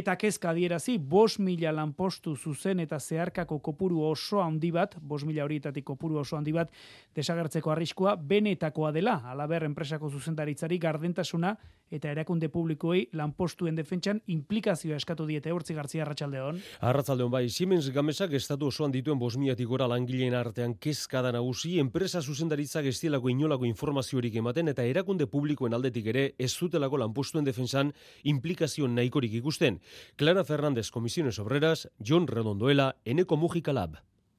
eta 0.00 0.14
kezka 0.20 0.52
adierazi 0.52 0.98
5 0.98 1.42
mila 1.42 1.72
lanpostu 1.74 2.36
zuzen 2.36 2.80
eta 2.84 3.00
zeharkako 3.00 3.58
kopuru 3.58 4.04
oso 4.06 4.42
handi 4.42 4.70
bat 4.74 4.94
5 5.00 5.26
mila 5.26 5.44
horietatik 5.44 5.84
kopuru 5.84 6.20
oso 6.22 6.36
handi 6.38 6.54
bat 6.54 6.70
desagertzeko 7.14 7.72
arriskua 7.74 8.14
benetakoa 8.16 8.92
dela. 8.92 9.18
Alaber 9.32 9.66
enpresako 9.66 10.10
zuzendaritzari 10.10 10.78
gardentasuna 10.78 11.56
eta 11.90 12.10
erakunde 12.12 12.50
publikoei 12.52 13.06
lanpostuen 13.16 13.76
defentsan 13.76 14.20
implikazioa 14.26 14.98
eskatu 15.00 15.26
diete. 15.26 15.52
Urtzi 15.52 15.74
gartzia 15.74 16.04
arratsaldeon 16.04 16.60
arratsaldeon 16.84 17.32
bai 17.32 17.48
Siemens 17.48 17.88
Gamesak 17.94 18.34
estatu 18.36 18.68
osoan 18.68 18.92
dituen 18.92 19.18
5000 19.18 19.66
gora 19.66 19.88
langileen 19.88 20.36
artean 20.36 20.76
kezka 20.78 21.22
da 21.24 21.32
nagusi. 21.32 21.78
Enpresa 21.80 22.20
zuzendaritzak 22.20 22.86
estielako 22.92 23.32
inolako 23.32 23.64
informaziorik 23.68 24.36
ematen 24.36 24.67
eta 24.70 24.84
erakunde 24.84 25.26
publikoen 25.26 25.74
aldetik 25.74 26.06
ere 26.12 26.34
ez 26.38 26.52
zutelako 26.52 26.98
lanpostuen 26.98 27.44
defensan 27.44 27.94
implikazio 28.22 28.88
nahikorik 28.88 29.34
ikusten. 29.40 29.80
Clara 30.16 30.44
Fernández, 30.44 30.90
Comisiones 30.90 31.38
Obreras, 31.38 31.88
John 32.04 32.26
Redondoela, 32.26 32.96
Eneco 33.04 33.36
Mujica 33.36 33.72
Lab. 33.72 33.98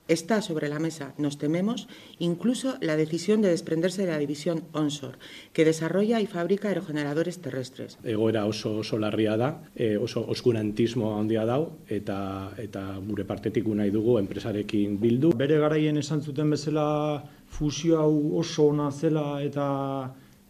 Está 0.10 0.42
sobre 0.42 0.70
la 0.70 0.80
mesa, 0.80 1.14
nos 1.20 1.38
tememos, 1.38 1.88
incluso 2.18 2.78
la 2.82 2.98
decisión 2.98 3.44
de 3.44 3.50
desprenderse 3.50 4.08
de 4.08 4.12
la 4.12 4.18
división 4.18 4.64
onshore, 4.74 5.20
que 5.54 5.66
desarrolla 5.66 6.20
y 6.20 6.26
fabrica 6.26 6.68
aerogeneradores 6.70 7.42
terrestres. 7.42 8.00
Egoera 8.04 8.48
oso 8.48 8.80
oso 8.82 8.98
larria 8.98 9.38
da, 9.38 9.70
e, 9.76 9.98
oso 10.02 10.26
oskurantismo 10.26 11.14
handia 11.20 11.46
dau 11.46 11.78
eta 11.86 12.50
eta 12.58 12.98
gure 13.06 13.22
partetik 13.22 13.70
nahi 13.70 13.94
dugu 13.94 14.18
enpresarekin 14.18 14.98
bildu. 14.98 15.30
Bere 15.38 15.62
garaien 15.62 16.02
esan 16.02 16.26
zuten 16.26 16.50
bezala 16.50 17.30
fusio 17.50 18.00
hau 18.00 18.38
oso 18.40 18.70
ona 18.70 18.90
zela 18.92 19.42
eta 19.44 19.68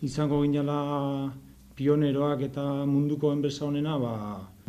izango 0.02 0.42
ginela 0.44 1.32
pioneroak 1.76 2.42
eta 2.50 2.64
munduko 2.86 3.32
enpresa 3.34 3.66
honena, 3.66 3.98
ba, 3.98 4.14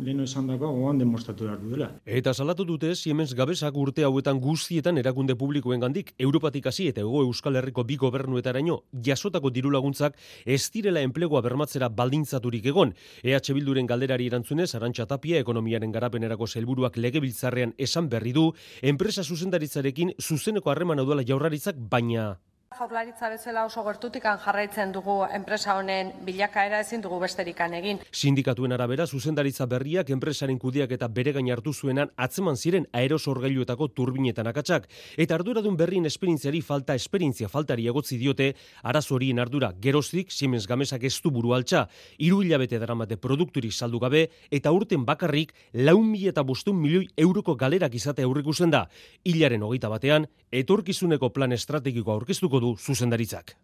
leno 0.01 0.23
esan 0.23 0.47
dako, 0.49 0.71
goan 0.75 0.99
demostratu 0.99 1.45
behar 1.47 1.61
dela. 1.61 1.89
Eta 2.05 2.33
salatu 2.33 2.65
dute, 2.65 2.93
Siemens 2.95 3.33
gabesak 3.37 3.77
urte 3.77 4.03
hauetan 4.03 4.39
guztietan 4.41 4.97
erakunde 4.97 5.35
publikoen 5.37 5.81
gandik, 5.81 6.13
Europatik 6.17 6.67
hasi 6.67 6.87
eta 6.91 7.01
ego 7.05 7.23
Euskal 7.23 7.55
Herriko 7.59 7.85
bi 7.87 7.97
gobernuetaraino, 8.01 8.81
jasotako 9.05 9.49
diru 9.49 9.71
laguntzak 9.71 10.17
ez 10.45 10.61
direla 10.73 11.01
enplegua 11.01 11.41
bermatzera 11.41 11.89
baldintzaturik 11.89 12.65
egon. 12.73 12.93
EH 13.23 13.53
Bilduren 13.53 13.87
galderari 13.87 14.27
erantzunez, 14.31 14.73
Arantxa 14.75 15.07
Tapia, 15.07 15.39
ekonomiaren 15.39 15.91
garapenerako 15.91 16.47
helburuak 16.55 16.97
legebiltzarrean 16.97 17.75
esan 17.77 18.09
berri 18.09 18.33
du, 18.33 18.51
enpresa 18.81 19.23
zuzendaritzarekin 19.23 20.15
zuzeneko 20.19 20.71
harreman 20.71 21.03
duela 21.05 21.25
jaurraritzak, 21.27 21.77
baina 21.91 22.37
Jaurlaritza 22.71 23.27
bezala 23.27 23.65
oso 23.67 23.81
gertutikan 23.83 24.37
jarraitzen 24.39 24.93
dugu 24.95 25.17
enpresa 25.35 25.73
honen 25.75 26.13
bilakaera 26.23 26.77
ezin 26.79 27.01
dugu 27.03 27.17
besterikan 27.19 27.73
egin. 27.75 27.97
Sindikatuen 28.15 28.71
arabera 28.71 29.03
zuzendaritza 29.05 29.65
berriak 29.67 30.07
enpresaren 30.15 30.55
kudiak 30.57 30.93
eta 30.95 31.09
bere 31.11 31.33
gain 31.35 31.49
hartu 31.51 31.73
zuenan 31.73 32.13
atzeman 32.15 32.55
ziren 32.55 32.85
aerosorgailuetako 32.95 33.89
turbinetan 33.97 34.47
akatsak 34.47 34.87
eta 35.17 35.35
arduradun 35.35 35.75
berrien 35.81 36.07
esperientziari 36.07 36.61
falta 36.61 36.95
esperientzia 36.95 37.49
faltari 37.49 37.89
egotzi 37.91 38.17
diote 38.21 38.47
arazo 38.83 39.17
horien 39.17 39.43
ardura 39.43 39.73
geroztik 39.87 40.31
Siemens 40.31 40.65
Gamesak 40.65 41.03
ez 41.03 41.19
du 41.19 41.29
buru 41.29 41.51
altza, 41.53 41.89
hiru 42.19 42.39
hilabete 42.41 42.79
daramate 42.79 43.17
produkturik 43.17 43.73
saldu 43.73 43.99
gabe 43.99 44.29
eta 44.49 44.71
urten 44.71 45.03
bakarrik 45.03 45.51
laun 45.73 46.07
mila 46.07 46.31
eta 46.31 46.47
bostun 46.47 46.79
milioi 46.79 47.09
euroko 47.17 47.57
galerak 47.57 47.99
izate 47.99 48.23
aurrikusen 48.23 48.71
da. 48.71 48.85
Hilaren 49.25 49.61
hogeita 49.61 49.89
batean, 49.91 50.29
etorkizuneko 50.51 51.33
plan 51.35 51.51
estrategiko 51.51 52.15
aurkeztuko 52.15 52.60
du 52.61 52.75
zuzendaritzak. 52.77 53.55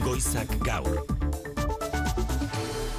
Goizak 0.00 0.58
gaur. 0.64 1.15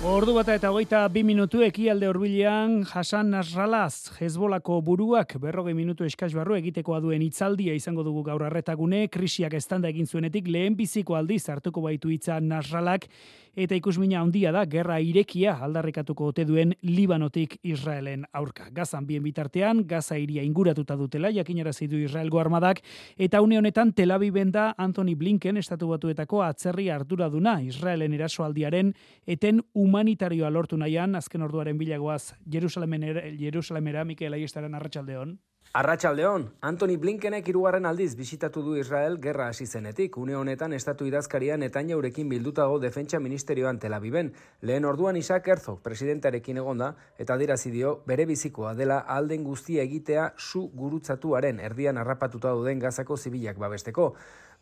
Ordu 0.08 0.32
bata 0.38 0.54
eta 0.56 0.70
hogeita 0.72 1.02
bi 1.12 1.20
minutu 1.28 1.60
ekialde 1.66 2.08
horbilean 2.08 2.78
Hasan 2.88 3.34
Nasralaz, 3.34 4.14
Hezbolako 4.24 4.78
buruak 4.80 5.34
berrogei 5.44 5.74
minutu 5.76 6.08
eskaz 6.08 6.30
barru 6.32 6.56
egitekoa 6.56 7.02
duen 7.04 7.26
itzaldia 7.26 7.76
izango 7.76 8.06
dugu 8.08 8.24
gaur 8.24 8.46
arretagune, 8.48 9.02
krisiak 9.12 9.58
estanda 9.60 9.92
egin 9.92 10.08
zuenetik 10.08 10.48
lehen 10.48 10.78
biziko 10.80 11.18
aldiz 11.20 11.42
hartuko 11.52 11.84
baitu 11.84 12.14
itza 12.16 12.40
Nasralak, 12.40 13.10
eta 13.58 13.74
ikusmina 13.76 14.22
handia 14.22 14.52
da 14.54 14.62
gerra 14.70 15.00
irekia 15.02 15.56
aldarrikatuko 15.66 16.30
ote 16.30 16.46
duen 16.46 16.76
Libanotik 16.86 17.58
Israelen 17.66 18.24
aurka. 18.32 18.68
Gazan 18.72 19.08
bien 19.10 19.24
bitartean, 19.26 19.82
Gaza 19.90 20.18
iria 20.22 20.44
inguratuta 20.46 20.96
dutela, 20.96 21.32
jakinarazi 21.34 21.88
du 21.90 21.98
Israelgo 21.98 22.40
armadak, 22.40 22.84
eta 23.18 23.42
une 23.42 23.58
honetan 23.58 23.92
Tel 23.98 24.14
Aviven 24.14 24.52
da 24.54 24.70
Anthony 24.78 25.16
Blinken 25.16 25.58
estatu 25.58 25.90
batuetako 25.90 26.44
atzerri 26.46 26.92
arduraduna 26.94 27.58
Israelen 27.66 28.14
erasoaldiaren 28.14 28.94
eten 29.26 29.64
humanitarioa 29.98 30.52
lortu 30.54 30.78
nahian, 30.78 31.16
azken 31.18 31.42
orduaren 31.42 31.78
bilagoaz 31.78 32.36
Jerusalemen 32.54 33.02
Jerusalemera 33.40 34.06
Mikel 34.06 34.34
Aiestaran 34.34 34.76
arratsaldeon. 34.76 35.40
Arratxaldeon, 35.74 36.46
Anthony 36.62 36.96
Blinkenek 36.98 37.50
irugarren 37.50 37.86
aldiz 37.86 38.16
bisitatu 38.16 38.62
du 38.64 38.78
Israel 38.78 39.18
gerra 39.22 39.50
hasi 39.52 39.66
zenetik. 39.66 40.16
Une 40.18 40.36
honetan 40.36 40.74
estatu 40.74 41.06
idazkaria 41.06 41.58
Netanyaurekin 41.58 42.30
bildutago 42.30 42.80
defentsa 42.80 43.20
ministerioan 43.20 43.80
Tel 43.80 43.94
Aviven. 43.94 44.32
Lehen 44.62 44.86
orduan 44.86 45.18
Isaac 45.18 45.48
Herzog 45.48 45.82
presidentarekin 45.84 46.58
egonda 46.58 46.94
eta 47.20 47.38
dirazi 47.38 47.72
dio 47.72 48.02
bere 48.08 48.26
bizikoa 48.26 48.74
dela 48.76 49.00
alden 49.00 49.44
guztia 49.44 49.84
egitea 49.84 50.34
su 50.38 50.70
gurutzatuaren 50.74 51.60
erdian 51.60 51.98
harrapatuta 51.98 52.54
duden 52.54 52.80
gazako 52.80 53.18
zibilak 53.18 53.58
babesteko. 53.58 54.14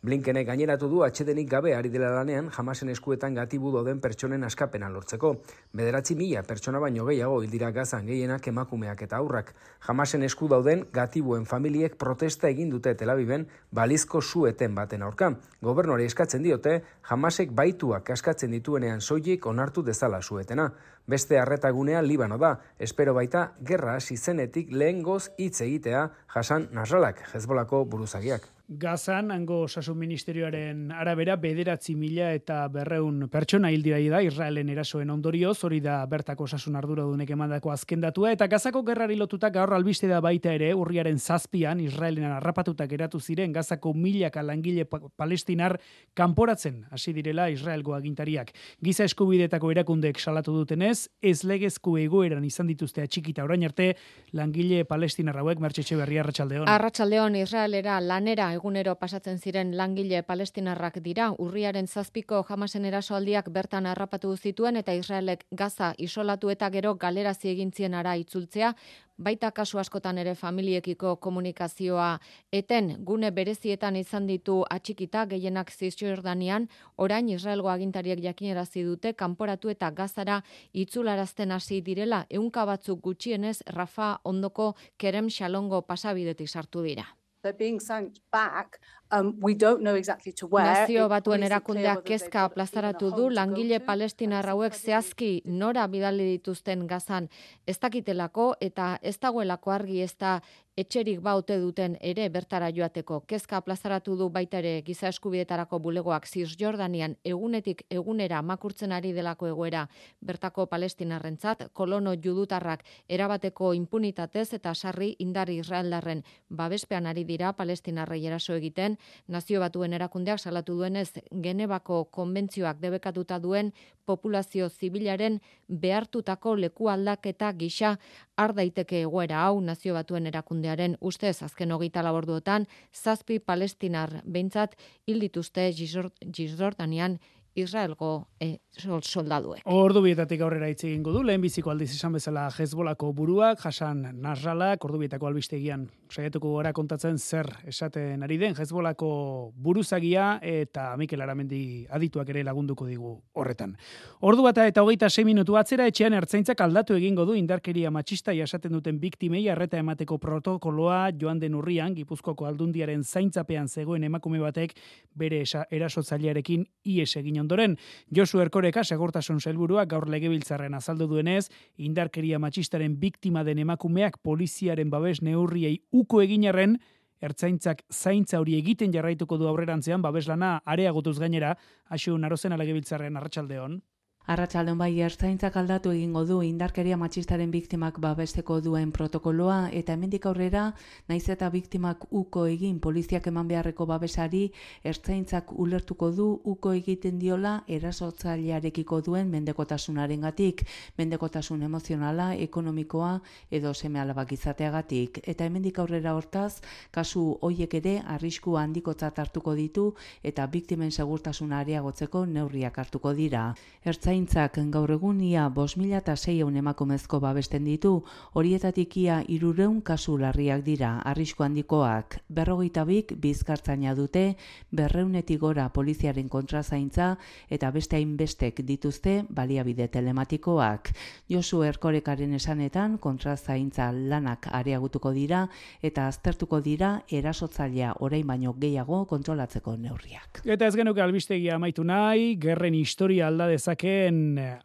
Blinkene 0.06 0.44
gaineratu 0.46 0.86
du 0.86 1.00
atxedenik 1.02 1.48
gabe 1.50 1.72
ari 1.74 1.88
dela 1.90 2.12
lanean 2.14 2.46
jamasen 2.54 2.92
eskuetan 2.92 3.34
gatibu 3.34 3.72
den 3.82 3.98
pertsonen 4.00 4.44
askapena 4.46 4.86
lortzeko. 4.88 5.32
Bederatzi 5.74 6.14
mila 6.14 6.44
pertsona 6.46 6.78
baino 6.78 7.04
gehiago 7.08 7.40
hildira 7.42 7.72
gazan 7.72 8.06
gehienak 8.06 8.46
emakumeak 8.46 9.02
eta 9.02 9.16
aurrak. 9.16 9.52
Jamasen 9.88 10.22
esku 10.22 10.46
dauden 10.46 10.84
gatibuen 10.92 11.44
familiek 11.44 11.96
protesta 11.98 12.46
egin 12.46 12.70
dute 12.70 12.94
telabiben 12.94 13.48
balizko 13.72 14.20
sueten 14.22 14.76
baten 14.76 15.02
aurka. 15.02 15.32
Gobernuari 15.60 16.06
eskatzen 16.06 16.46
diote, 16.46 16.82
jamasek 17.10 17.50
baituak 17.50 18.10
askatzen 18.14 18.54
dituenean 18.54 19.00
soilik 19.00 19.46
onartu 19.46 19.82
dezala 19.82 20.22
suetena. 20.22 20.70
Beste 21.08 21.40
harretagunea 21.40 22.02
Libano 22.02 22.38
da, 22.38 22.60
espero 22.78 23.14
baita 23.14 23.48
gerra 23.60 23.96
hasi 23.96 24.16
zenetik 24.16 24.70
lehen 24.70 25.02
goz 25.02 25.32
hitz 25.36 25.60
egitea 25.66 26.10
jasan 26.36 26.68
nasralak, 26.70 27.26
jezbolako 27.32 27.84
buruzagiak. 27.90 28.55
Gazan, 28.68 29.30
hango 29.30 29.60
osasun 29.62 29.94
ministerioaren 29.94 30.88
arabera, 30.90 31.36
bederatzi 31.38 31.92
mila 31.94 32.32
eta 32.34 32.64
berreun 32.66 33.28
pertsona 33.30 33.68
hildira 33.70 34.00
da 34.10 34.18
Israelen 34.26 34.72
erasoen 34.72 35.10
ondorioz, 35.10 35.62
hori 35.62 35.78
da 35.80 36.00
bertako 36.10 36.48
osasun 36.48 36.74
ardura 36.74 37.04
dunek 37.06 37.30
emandako 37.30 37.70
azken 37.70 38.00
datua, 38.00 38.32
eta 38.32 38.48
Gazako 38.50 38.82
gerrari 38.82 39.14
lotutak 39.14 39.54
gaur 39.54 39.72
albiste 39.72 40.08
da 40.10 40.18
baita 40.20 40.50
ere, 40.52 40.72
urriaren 40.74 41.20
zazpian, 41.20 41.78
Israelen 41.78 42.24
arrapatutak 42.24 42.90
eratu 42.90 43.20
ziren, 43.20 43.52
Gazako 43.52 43.92
milaka 43.94 44.42
langile 44.42 44.84
palestinar 44.84 45.78
kanporatzen 46.14 46.82
hasi 46.90 47.14
direla 47.14 47.48
Israelgo 47.50 47.94
agintariak. 47.94 48.50
Giza 48.82 49.06
eskubidetako 49.06 49.70
erakundek 49.70 50.18
salatu 50.18 50.56
dutenez, 50.56 51.06
ez 51.22 51.44
legezko 51.44 51.98
egoeran 52.02 52.44
izan 52.44 52.66
dituzte 52.66 53.06
atxikita 53.06 53.46
orain 53.46 53.62
arte, 53.62 53.92
langile 54.32 54.82
palestinar 54.84 55.38
hauek 55.38 55.62
mertxetxe 55.62 55.94
berri 56.02 56.18
arratsaldeon. 56.18 56.66
Arratsaldeon 56.66 57.38
Israelera 57.44 58.00
lanera 58.00 58.55
egunero 58.56 58.94
pasatzen 58.98 59.38
ziren 59.38 59.74
langile 59.76 60.22
palestinarrak 60.26 60.98
dira, 61.04 61.30
urriaren 61.44 61.86
zazpiko 61.86 62.42
jamasen 62.48 62.84
erasoaldiak 62.90 63.50
bertan 63.54 63.86
harrapatu 63.86 64.34
zituen 64.36 64.76
eta 64.80 64.94
Israelek 64.98 65.46
Gaza 65.50 65.94
isolatu 65.98 66.50
eta 66.50 66.70
gero 66.70 66.94
galerazi 66.94 67.52
egintzien 67.52 67.94
ara 67.94 68.16
itzultzea, 68.16 68.74
baita 69.18 69.50
kasu 69.50 69.78
askotan 69.78 70.18
ere 70.18 70.34
familiekiko 70.34 71.16
komunikazioa 71.16 72.08
eten. 72.52 72.92
Gune 73.04 73.30
berezietan 73.32 73.96
izan 73.96 74.26
ditu 74.26 74.62
atxikita 74.70 75.24
gehienak 75.32 75.72
Cisjordanian, 75.72 76.68
orain 76.96 77.28
Israelgo 77.28 77.72
agintariek 77.72 78.22
jakinerazi 78.22 78.84
dute 78.84 79.14
kanporatu 79.14 79.72
eta 79.72 79.90
gazara 79.90 80.42
itzularazten 80.72 81.52
hasi 81.52 81.80
direla. 81.80 82.24
Ehunka 82.30 82.64
batzuk 82.64 83.00
gutxienez 83.00 83.62
Rafa 83.66 84.16
ondoko 84.24 84.74
Kerem 84.98 85.30
Shalongo 85.30 85.82
pasabidetik 85.82 86.48
sartu 86.48 86.82
dira. 86.82 87.15
they're 87.42 87.52
being 87.52 87.80
sent 87.80 88.20
back 88.32 88.78
Um, 89.12 89.34
we 89.40 89.54
don't 89.54 89.82
know 89.82 89.94
exactly 89.94 90.32
to 90.32 90.46
where. 90.46 90.66
Nazio 90.66 91.08
batuen 91.08 91.44
erakundeak 91.46 92.02
kezka 92.04 92.48
plazaratu 92.50 93.12
du 93.14 93.28
langile 93.30 93.78
palestinar 93.78 94.48
hauek 94.50 94.74
zehazki 94.74 95.42
nora 95.46 95.86
bidali 95.86 96.26
dituzten 96.32 96.86
gazan 96.90 97.28
ez 97.66 97.78
dakitelako 97.78 98.56
eta 98.60 98.98
ez 99.02 99.18
dagoelako 99.22 99.70
argi 99.70 100.02
ez 100.02 100.16
da 100.18 100.40
etxerik 100.76 101.22
baute 101.24 101.56
duten 101.56 101.94
ere 102.04 102.26
bertara 102.28 102.68
joateko. 102.74 103.22
Kezka 103.26 103.62
plazaratu 103.64 104.16
du 104.16 104.28
baita 104.28 104.58
ere 104.58 104.82
giza 104.84 105.08
eskubidetarako 105.08 105.78
bulegoak 105.80 106.26
Jordanian 106.60 107.16
egunetik 107.24 107.84
egunera 107.90 108.42
makurtzen 108.42 108.92
ari 108.92 109.12
delako 109.12 109.46
egoera 109.46 109.88
bertako 110.20 110.66
palestinarrentzat, 110.66 111.70
kolono 111.72 112.12
judutarrak 112.14 112.84
erabateko 113.08 113.72
impunitatez 113.72 114.52
eta 114.52 114.74
sarri 114.74 115.16
indari 115.18 115.58
israeldarren 115.58 116.22
babespean 116.50 117.06
ari 117.06 117.24
dira 117.24 117.52
palestinarrei 117.52 118.26
eraso 118.26 118.52
egiten, 118.52 118.95
nazio 119.28 119.60
batuen 119.60 119.92
erakundeak 119.92 120.38
salatu 120.38 120.76
duenez 120.78 121.12
Genebako 121.42 122.04
konbentzioak 122.04 122.80
debekatuta 122.80 123.38
duen 123.38 123.72
populazio 124.06 124.68
zibilaren 124.68 125.40
behartutako 125.68 126.56
leku 126.56 126.88
aldaketa 126.88 127.52
gisa 127.52 127.96
ar 128.36 128.54
daiteke 128.54 129.02
egoera 129.02 129.44
hau 129.46 129.60
nazio 129.60 129.94
batuen 129.94 130.26
erakundearen 130.26 130.96
ustez 131.00 131.42
azken 131.42 131.72
hogeita 131.72 132.02
laborduotan 132.02 132.66
zazpi 132.94 133.38
palestinar 133.38 134.20
behintzat 134.24 134.76
hildituzte 135.06 135.70
Gisjordanian 135.72 137.18
Israelgo 137.56 138.28
e, 138.40 138.58
soldaduek. 138.76 139.62
Ordu 139.72 140.02
bietatik 140.04 140.42
aurrera 140.44 140.68
hitz 140.68 140.82
egingo 140.84 141.14
du, 141.14 141.22
lehen 141.24 141.40
biziko 141.40 141.72
aldiz 141.72 141.88
izan 141.94 142.12
bezala 142.16 142.46
Hezbolako 142.52 143.12
buruak, 143.16 143.62
Hasan 143.64 144.02
Nasralak, 144.20 144.84
ordu 144.84 145.00
bietako 145.00 145.30
albistegian 145.30 145.86
saiatuko 146.12 146.56
gara 146.56 146.72
kontatzen 146.72 147.18
zer 147.18 147.48
esaten 147.66 148.22
ari 148.22 148.38
den 148.38 148.54
Hezbolako 148.56 149.52
buruzagia 149.56 150.38
eta 150.42 150.96
Mikel 150.96 151.20
Aramendi 151.20 151.86
adituak 151.90 152.28
ere 152.32 152.44
lagunduko 152.44 152.86
digu 152.86 153.12
horretan. 153.34 153.76
Ordu 154.20 154.44
bata 154.46 154.66
eta 154.66 154.82
hogeita 154.82 155.10
6 155.10 155.24
minutu 155.26 155.56
atzera 155.56 155.86
etxean 155.86 156.14
ertzaintzak 156.14 156.60
aldatu 156.60 156.96
egingo 156.96 157.24
du 157.26 157.34
indarkeria 157.34 157.90
matxista 157.90 158.34
jasaten 158.34 158.72
duten 158.72 159.00
biktimei 159.00 159.48
arreta 159.48 159.78
emateko 159.78 160.18
protokoloa 160.18 161.10
joan 161.20 161.40
den 161.40 161.54
urrian 161.54 161.94
Gipuzkoko 161.94 162.46
aldundiaren 162.46 163.04
zaintzapean 163.04 163.68
zegoen 163.68 164.04
emakume 164.04 164.40
batek 164.40 164.76
bere 165.14 165.42
erasotzailearekin 165.70 166.66
ies 166.84 167.16
egin 167.16 167.40
ondoren, 167.40 167.76
Josu 168.14 168.40
Erkoreka 168.42 168.84
segurtasun 168.84 169.40
helburuak 169.46 169.88
gaur 169.90 170.08
legebiltzarren 170.10 170.74
azaldu 170.74 171.06
duenez, 171.10 171.48
indarkeria 171.76 172.38
matxistaren 172.42 172.96
biktima 173.00 173.44
den 173.44 173.58
emakumeak 173.64 174.18
poliziaren 174.22 174.90
babes 174.90 175.22
neurriei 175.22 175.80
uko 175.96 176.22
eginarren, 176.24 176.76
ertzaintzak 177.24 177.82
zaintza 177.92 178.40
hori 178.42 178.56
egiten 178.58 178.92
jarraituko 178.92 179.38
du 179.40 179.48
aurrerantzean 179.48 180.02
babeslana 180.04 180.56
areagotuz 180.64 181.18
gainera, 181.18 181.54
hasu 181.88 182.16
narozen 182.18 182.52
alegebiltzarren 182.56 183.16
arratsaldeon. 183.16 183.80
Arratxaldon 184.26 184.74
bai 184.78 184.90
ertzaintzak 185.06 185.54
aldatu 185.60 185.92
egingo 185.94 186.24
du 186.26 186.40
indarkeria 186.42 186.96
matxistaren 186.98 187.52
biktimak 187.54 188.00
babesteko 188.02 188.56
duen 188.60 188.90
protokoloa 188.90 189.68
eta 189.80 189.94
hemendik 189.94 190.24
aurrera 190.26 190.64
naiz 191.06 191.28
eta 191.30 191.46
biktimak 191.54 192.08
uko 192.10 192.46
egin 192.50 192.80
poliziak 192.82 193.28
eman 193.30 193.46
beharreko 193.46 193.86
babesari 193.86 194.40
ertzaintzak 194.82 195.52
ulertuko 195.52 196.08
du 196.16 196.26
uko 196.42 196.72
egiten 196.74 197.20
diola 197.20 197.52
erasotzailearekiko 197.68 198.98
duen 199.06 199.30
mendekotasunaren 199.30 200.26
gatik, 200.26 200.64
mendekotasun 200.98 201.62
emozionala, 201.62 202.32
ekonomikoa 202.34 203.20
edo 203.50 203.74
seme 203.74 204.00
alabak 204.00 204.32
izateagatik. 204.32 205.20
Eta 205.22 205.46
hemendik 205.46 205.78
aurrera 205.78 206.16
hortaz, 206.18 206.62
kasu 206.90 207.38
hoiek 207.46 207.78
ere 207.78 208.00
arrisku 208.16 208.56
handiko 208.58 208.96
hartuko 209.06 209.54
ditu 209.54 209.94
eta 210.24 210.46
biktimen 210.46 210.90
segurtasuna 210.90 211.60
areagotzeko 211.60 212.26
neurriak 212.26 212.78
hartuko 212.78 213.14
dira. 213.14 213.54
Ertzain 213.84 214.15
Ertzaintzak 214.16 214.54
gaur 214.72 214.88
egun 214.94 215.18
ia 215.20 215.42
5006 215.52 216.56
emakumezko 216.56 217.18
babesten 217.20 217.66
ditu, 217.68 217.90
horietatik 218.32 218.94
ia 218.96 219.18
300 219.28 219.82
kasu 219.84 220.14
larriak 220.16 220.62
dira, 220.64 221.02
arrisku 221.04 221.44
handikoak. 221.44 222.16
42 222.32 223.12
bizkartzaina 223.20 223.92
dute, 223.94 224.38
berreunetik 224.72 225.40
gora 225.40 225.68
poliziaren 225.68 226.30
kontrazaintza 226.32 227.18
eta 227.50 227.70
beste 227.74 227.98
hainbestek 227.98 228.62
dituzte 228.64 229.18
baliabide 229.28 229.88
telematikoak. 229.92 230.94
Josu 231.28 231.60
Erkorekaren 231.68 232.32
esanetan 232.40 232.96
kontrazaintza 232.96 233.90
lanak 233.92 234.48
areagutuko 234.50 235.12
dira 235.12 235.42
eta 235.82 236.08
aztertuko 236.08 236.62
dira 236.62 237.02
erasotzailea 237.12 237.92
orain 238.00 238.26
baino 238.26 238.54
gehiago 238.56 239.04
kontrolatzeko 239.04 239.76
neurriak. 239.76 240.40
Eta 240.46 240.72
ez 240.72 240.74
genuke 240.74 241.04
albistegia 241.04 241.60
amaitu 241.60 241.84
nahi, 241.84 242.38
gerren 242.40 242.80
historia 242.80 243.28
alda 243.28 243.52
dezake 243.52 244.05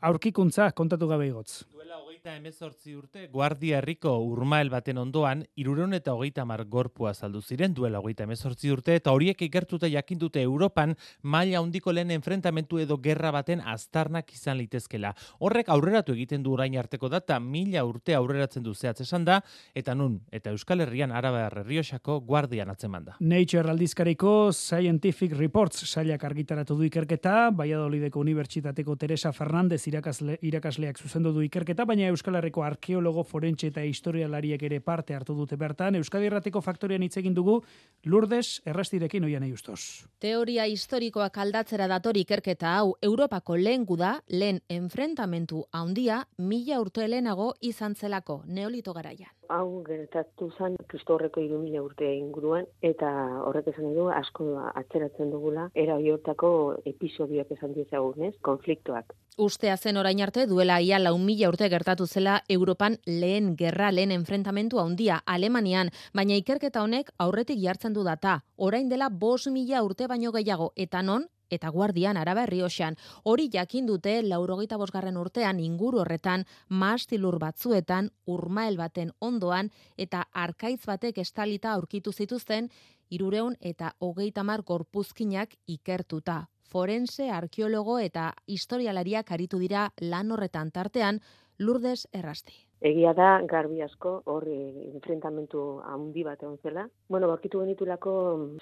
aurkikuntza 0.02 0.72
kontatu 0.72 1.08
gabe 1.08 1.28
igotz 1.32 1.64
hogeita 2.22 2.38
emezortzi 2.38 2.92
urte, 2.94 3.24
Guardia 3.34 3.80
Herriko 3.80 4.12
urmael 4.22 4.70
baten 4.70 5.00
ondoan, 5.02 5.40
irureun 5.58 5.96
eta 5.98 6.14
hogeita 6.14 6.44
mar 6.46 6.62
gorpua 6.70 7.16
saldu 7.16 7.40
ziren 7.42 7.74
duela 7.74 7.98
hogeita 7.98 8.28
emezortzi 8.28 8.70
urte, 8.70 8.94
eta 8.96 9.12
horiek 9.12 9.42
ikertuta 9.42 9.88
jakindute 9.90 10.42
Europan 10.42 10.94
maila 11.24 11.62
hondiko 11.62 11.92
lehen 11.92 12.12
enfrentamentu 12.12 12.78
edo 12.78 13.00
gerra 13.02 13.32
baten 13.34 13.62
aztarnak 13.66 14.30
izan 14.36 14.60
litezkela. 14.60 15.16
Horrek 15.40 15.72
aurreratu 15.74 16.14
egiten 16.14 16.44
du 16.44 16.54
orain 16.54 16.78
arteko 16.78 17.10
data, 17.10 17.40
mila 17.40 17.82
urte 17.90 18.14
aurreratzen 18.14 18.62
du 18.62 18.76
zehatz 18.76 19.02
esan 19.02 19.26
da, 19.26 19.40
eta 19.74 19.96
nun, 19.96 20.20
eta 20.32 20.54
Euskal 20.54 20.86
Herrian 20.86 21.12
araba 21.12 21.48
herriosako 21.48 22.20
guardian 22.22 22.70
atzeman 22.70 23.06
da. 23.06 23.18
Nature 23.20 23.74
aldizkariko 23.74 24.52
Scientific 24.52 25.34
Reports 25.40 25.88
sailak 25.90 26.24
argitaratu 26.30 26.78
du 26.78 26.86
ikerketa, 26.86 27.50
Baiadolideko 27.50 28.22
Unibertsitateko 28.22 28.96
Teresa 28.96 29.34
Fernandez 29.34 29.82
irakasle, 29.90 30.38
irakasleak 30.46 31.02
zuzendu 31.02 31.34
du 31.34 31.42
ikerketa, 31.50 31.90
baina 31.90 32.11
Euskal 32.12 32.38
Herriko 32.40 32.64
arkeologo 32.64 33.24
forentxe 33.24 33.72
eta 33.72 33.84
historialariek 33.88 34.62
ere 34.70 34.80
parte 34.80 35.16
hartu 35.16 35.36
dute 35.38 35.58
bertan. 35.58 35.96
Euskadi 35.96 36.30
Erratiko 36.30 36.62
faktorian 36.62 37.04
hitz 37.04 37.18
egin 37.18 37.36
dugu 37.38 37.62
Lourdes 38.06 38.62
errastirekin 38.66 39.26
oian 39.28 39.44
eustos. 39.50 40.06
Teoria 40.20 40.68
historikoak 40.70 41.38
aldatzera 41.38 41.88
datori 41.92 42.26
ikerketa 42.28 42.78
hau 42.78 42.96
Europako 43.02 43.58
lehen 43.58 43.86
guda, 43.86 44.20
lehen 44.28 44.62
enfrentamentu 44.70 45.66
handia 45.72 46.26
mila 46.38 46.82
urte 46.82 47.06
helenago 47.06 47.54
izan 47.62 47.96
zelako 47.96 48.44
neolito 48.46 48.94
garaian 48.94 49.32
hau 49.52 49.84
gertatu 49.88 50.50
zen 50.58 50.78
kristorreko 50.92 51.42
irumila 51.44 51.82
urte 51.84 52.08
inguruan, 52.16 52.68
eta 52.82 53.10
horrek 53.46 53.68
esan 53.74 53.94
du 53.96 54.08
asko 54.14 54.48
atzeratzen 54.74 55.32
dugula, 55.34 55.70
era 55.76 55.98
hortako 55.98 56.52
episodioak 56.86 57.52
esan 57.58 57.76
ez, 58.28 58.34
konfliktoak. 58.42 59.14
Ustea 59.38 59.78
zen 59.78 59.98
orain 59.98 60.22
arte 60.22 60.46
duela 60.46 60.80
ia 60.82 61.00
lau 61.00 61.18
mila 61.18 61.50
urte 61.50 61.70
gertatu 61.70 62.06
zela 62.06 62.42
Europan 62.50 62.98
lehen 63.06 63.56
gerra 63.58 63.92
lehen 63.92 64.12
enfrentamentu 64.12 64.80
handia 64.80 65.22
Alemanian, 65.26 65.90
baina 66.14 66.36
ikerketa 66.36 66.84
honek 66.84 67.12
aurretik 67.18 67.60
jartzen 67.60 67.94
du 67.94 68.04
data, 68.04 68.44
orain 68.58 68.90
dela 68.90 69.10
bos 69.10 69.48
mila 69.48 69.84
urte 69.84 70.08
baino 70.08 70.32
gehiago, 70.32 70.74
eta 70.76 71.02
non 71.02 71.28
eta 71.52 71.70
Guardian 71.70 72.18
Araba 72.18 72.44
Errioxan. 72.48 72.96
Hori 73.24 73.50
jakin 73.54 73.86
dute 73.86 74.22
laurogeita 74.24 74.78
bosgarren 74.82 75.18
urtean 75.18 75.60
inguru 75.60 76.02
horretan 76.02 76.46
maastilur 76.70 77.38
batzuetan 77.40 78.10
urmael 78.26 78.78
baten 78.78 79.12
ondoan 79.20 79.70
eta 79.98 80.24
arkaitz 80.32 80.86
batek 80.88 81.20
estalita 81.26 81.74
aurkitu 81.74 82.12
zituzten 82.12 82.72
irureun 83.12 83.56
eta 83.60 83.92
hogeita 84.00 84.44
mar 84.44 84.64
gorpuzkinak 84.64 85.54
ikertuta. 85.68 86.48
Forense, 86.72 87.30
arkeologo 87.30 88.00
eta 88.00 88.32
historialariak 88.48 89.32
aritu 89.36 89.60
dira 89.60 89.90
lan 90.00 90.32
horretan 90.32 90.72
tartean 90.72 91.20
Lourdes 91.60 92.08
Errasti. 92.14 92.56
Egia 92.82 93.12
da, 93.14 93.42
garbi 93.46 93.84
asko, 93.86 94.22
hor 94.26 94.48
enfrentamentu 94.50 95.82
handi 95.86 96.24
bat 96.26 96.42
egon 96.42 96.58
zela. 96.64 96.88
Bueno, 97.10 97.28
bakitu 97.30 97.60
genitulako 97.62 98.14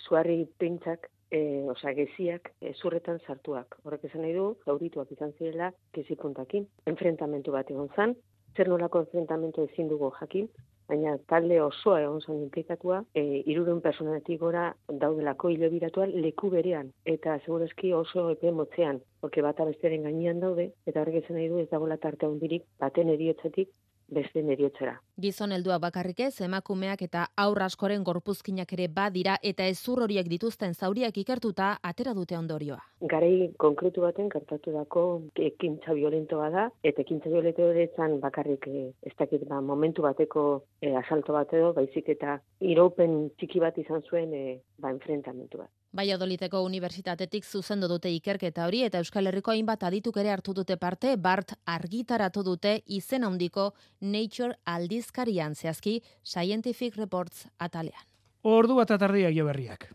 suarri 0.03 0.41
pintzak 0.59 1.07
e, 1.31 1.41
osea, 1.69 1.93
geziak 1.97 2.51
e, 2.61 2.73
zurretan 2.73 3.19
sartuak. 3.25 3.77
Horrek 3.83 4.07
esan 4.09 4.25
nahi 4.25 4.33
du, 4.37 4.49
zaurituak 4.65 5.11
izan 5.15 5.33
zirela, 5.37 5.71
gezi 5.95 6.17
puntakin. 6.19 6.67
Enfrentamentu 6.91 7.53
bat 7.55 7.69
egon 7.71 7.89
zan, 7.95 8.15
zer 8.55 8.69
nolako 8.71 9.05
enfrentamentu 9.05 9.67
ezin 9.69 9.89
dugu 9.91 10.11
jakin, 10.19 10.49
baina 10.89 11.17
talde 11.29 11.59
osoa 11.61 11.99
egon 12.01 12.21
zan 12.21 12.39
implikatua, 12.43 13.03
e, 13.13 13.23
irurun 13.53 13.81
personatik 13.81 14.39
gora 14.41 14.69
daudelako 15.03 15.51
hilo 15.53 15.69
biratua 15.69 16.07
leku 16.09 16.49
berean, 16.55 16.89
eta 17.05 17.37
segurazki 17.45 17.93
oso 17.93 18.29
epe 18.33 18.51
motzean, 18.51 19.01
porque 19.21 19.45
bat 19.45 19.59
abesteren 19.61 20.07
gainean 20.09 20.41
daude, 20.41 20.71
eta 20.89 21.03
horrek 21.03 21.21
esan 21.23 21.37
nahi 21.37 21.51
du 21.51 21.61
ez 21.61 21.69
dagoela 21.69 21.99
tarte 22.01 22.27
hundirik, 22.27 22.65
baten 22.81 23.13
eriotzatik, 23.13 23.69
beste 24.11 24.41
neriotzera. 24.43 24.95
Gizon 25.19 25.51
heldua 25.51 25.77
bakarrik 25.79 26.19
ez, 26.25 26.41
emakumeak 26.41 27.01
eta 27.05 27.25
aurra 27.43 27.67
askoren 27.69 28.03
gorpuzkinak 28.07 28.71
ere 28.73 28.87
badira 28.87 29.37
eta 29.43 29.65
ezur 29.67 30.03
horiek 30.05 30.29
dituzten 30.31 30.73
zauriak 30.73 31.17
ikertuta 31.23 31.69
atera 31.91 32.13
dute 32.17 32.37
ondorioa. 32.37 32.79
Garei 33.13 33.49
konkretu 33.57 34.01
baten 34.05 34.29
kartatu 34.29 34.73
dako 34.75 35.05
ekintza 35.49 35.95
violentoa 35.97 36.49
da, 36.55 36.67
eta 36.83 37.03
ekintza 37.05 37.29
violento 37.29 37.69
esan 37.85 38.19
bakarrik 38.19 38.67
eh, 38.67 38.87
ez 39.03 39.15
dakit 39.19 39.47
ba, 39.47 39.61
momentu 39.61 40.03
bateko 40.07 40.45
e, 40.81 40.95
asalto 40.95 41.35
bat 41.35 41.53
edo, 41.53 41.73
baizik 41.73 42.09
eta 42.15 42.39
iropen 42.59 43.29
txiki 43.39 43.59
bat 43.63 43.77
izan 43.77 44.03
zuen 44.09 44.33
e, 44.33 44.59
ba, 44.79 44.91
enfrentamentu 44.91 45.63
bat. 45.63 45.71
Baiadoliteko 45.89 46.59
unibertsitatetik 46.61 47.45
zuzendu 47.45 47.87
dute 47.89 48.11
ikerketa 48.13 48.67
hori 48.69 48.83
eta 48.85 48.99
Euskal 49.01 49.25
Herriko 49.25 49.49
hainbat 49.55 49.83
adituk 49.87 50.19
ere 50.21 50.29
hartu 50.29 50.53
dute 50.53 50.77
parte, 50.77 51.15
Bart 51.17 51.55
argitaratu 51.65 52.43
dute 52.45 52.75
izen 52.85 53.25
handiko 53.25 53.71
Nature 53.99 54.53
aldizkarian 54.65 55.55
zehazki 55.55 56.03
Scientific 56.23 56.95
Reports 56.95 57.47
atalean. 57.57 58.05
Ordu 58.43 58.77
bat 58.77 58.91
atardiak 58.91 59.33
jo 59.33 59.47
berriak. 59.49 59.89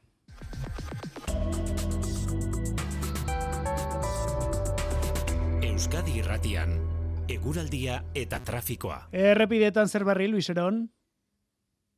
Euskadi 5.63 6.19
irratian, 6.19 6.75
eguraldia 7.31 8.03
eta 8.19 8.43
trafikoa. 8.43 8.99
Errepidetan 9.13 9.89
zer 9.89 10.05
barri, 10.05 10.27
Luis 10.29 10.51
Eron? 10.51 10.89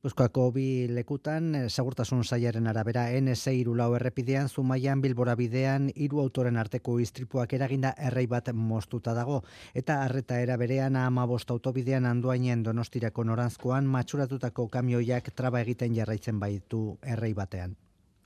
Euskako 0.06 0.52
bi 0.54 0.86
lekutan, 0.86 1.46
eh, 1.58 1.68
segurtasun 1.68 2.20
saiaren 2.22 2.68
arabera 2.70 3.08
N6 3.10 3.54
irulau 3.58 3.88
errepidean, 3.96 4.48
Zumaian 4.48 5.00
Bilbora 5.02 5.34
bidean, 5.34 5.88
hiru 5.96 6.20
autoren 6.22 6.56
arteko 6.56 7.00
istripuak 7.02 7.54
eraginda 7.58 7.90
errei 8.08 8.28
bat 8.30 8.52
mostuta 8.54 9.14
dago. 9.14 9.40
Eta 9.74 9.96
arreta 10.04 10.38
era 10.40 10.56
berean, 10.56 10.94
ama 10.94 11.24
bost 11.26 11.50
autobidean 11.50 12.06
anduainen 12.06 12.62
donostirako 12.62 13.24
noranzkoan, 13.24 13.90
matxuratutako 13.96 14.68
kamioiak 14.68 15.32
traba 15.34 15.64
egiten 15.66 15.98
jarraitzen 15.98 16.38
baitu 16.38 16.84
errei 17.02 17.32
batean. 17.34 17.74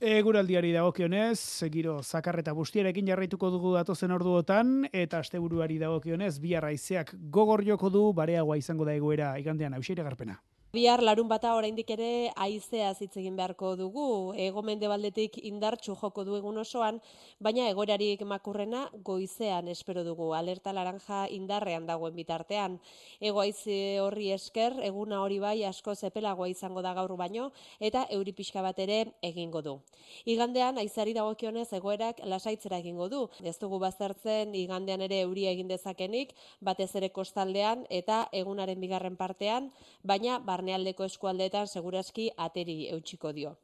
Eguraldiari 0.01 0.75
dagokionez, 0.77 1.65
giro 1.73 1.97
zakarreta 2.03 2.53
bustiarekin 2.53 3.09
jarraituko 3.09 3.49
dugu 3.49 3.73
datozen 3.73 4.11
orduotan, 4.11 4.85
eta 4.93 5.25
asteburuari 5.25 5.81
dagokionez, 5.81 6.37
bi 6.45 6.53
arraizeak 6.53 7.15
gogor 7.31 7.65
joko 7.65 7.89
du, 7.89 8.07
bareagoa 8.13 8.61
izango 8.61 8.85
da 8.85 8.93
egoera 8.93 9.33
igandean 9.41 9.73
hausiere 9.73 10.03
garpena. 10.03 10.41
Bihar 10.71 11.01
larun 11.03 11.27
bata 11.27 11.49
oraindik 11.59 11.89
ere 11.91 12.31
aizea 12.39 12.93
hitz 12.95 13.17
egin 13.19 13.35
beharko 13.35 13.73
dugu. 13.75 14.31
Ego 14.39 14.61
baldetik 14.63 15.37
indartsu 15.43 15.97
joko 15.99 16.23
du 16.23 16.37
egun 16.37 16.57
osoan, 16.59 17.01
baina 17.41 17.67
egorarik 17.67 18.21
makurrena 18.23 18.89
goizean 19.03 19.67
espero 19.67 20.05
dugu. 20.05 20.33
Alerta 20.33 20.71
laranja 20.71 21.27
indarrean 21.27 21.85
dagoen 21.85 22.15
bitartean. 22.15 22.79
Ego 23.19 23.41
aize 23.41 23.99
horri 23.99 24.31
esker, 24.31 24.79
eguna 24.81 25.19
hori 25.21 25.39
bai 25.39 25.65
asko 25.65 25.93
zepelagoa 25.93 26.47
izango 26.47 26.81
da 26.81 26.93
gaur 26.93 27.17
baino, 27.17 27.51
eta 27.81 28.07
euri 28.09 28.31
pixka 28.31 28.61
bat 28.61 28.79
ere 28.79 29.11
egingo 29.21 29.61
du. 29.61 29.81
Igandean, 30.23 30.77
aizari 30.77 31.11
dagokionez 31.13 31.67
egoerak 31.73 32.21
lasaitzera 32.23 32.77
egingo 32.77 33.09
du. 33.09 33.27
Ez 33.43 33.57
dugu 33.59 33.77
baztertzen 33.77 34.55
igandean 34.55 35.01
ere 35.01 35.19
euria 35.25 35.51
egin 35.51 35.67
dezakenik, 35.67 36.33
batez 36.61 36.95
ere 36.95 37.09
kostaldean 37.09 37.85
eta 37.89 38.29
egunaren 38.31 38.79
bigarren 38.79 39.17
partean, 39.17 39.69
baina 40.03 40.39
bar 40.39 40.60
barnealdeko 40.61 41.05
eskualdeetan 41.09 41.69
segurazki 41.75 42.29
ateri 42.47 42.75
eutxiko 42.95 43.31
dio. 43.37 43.55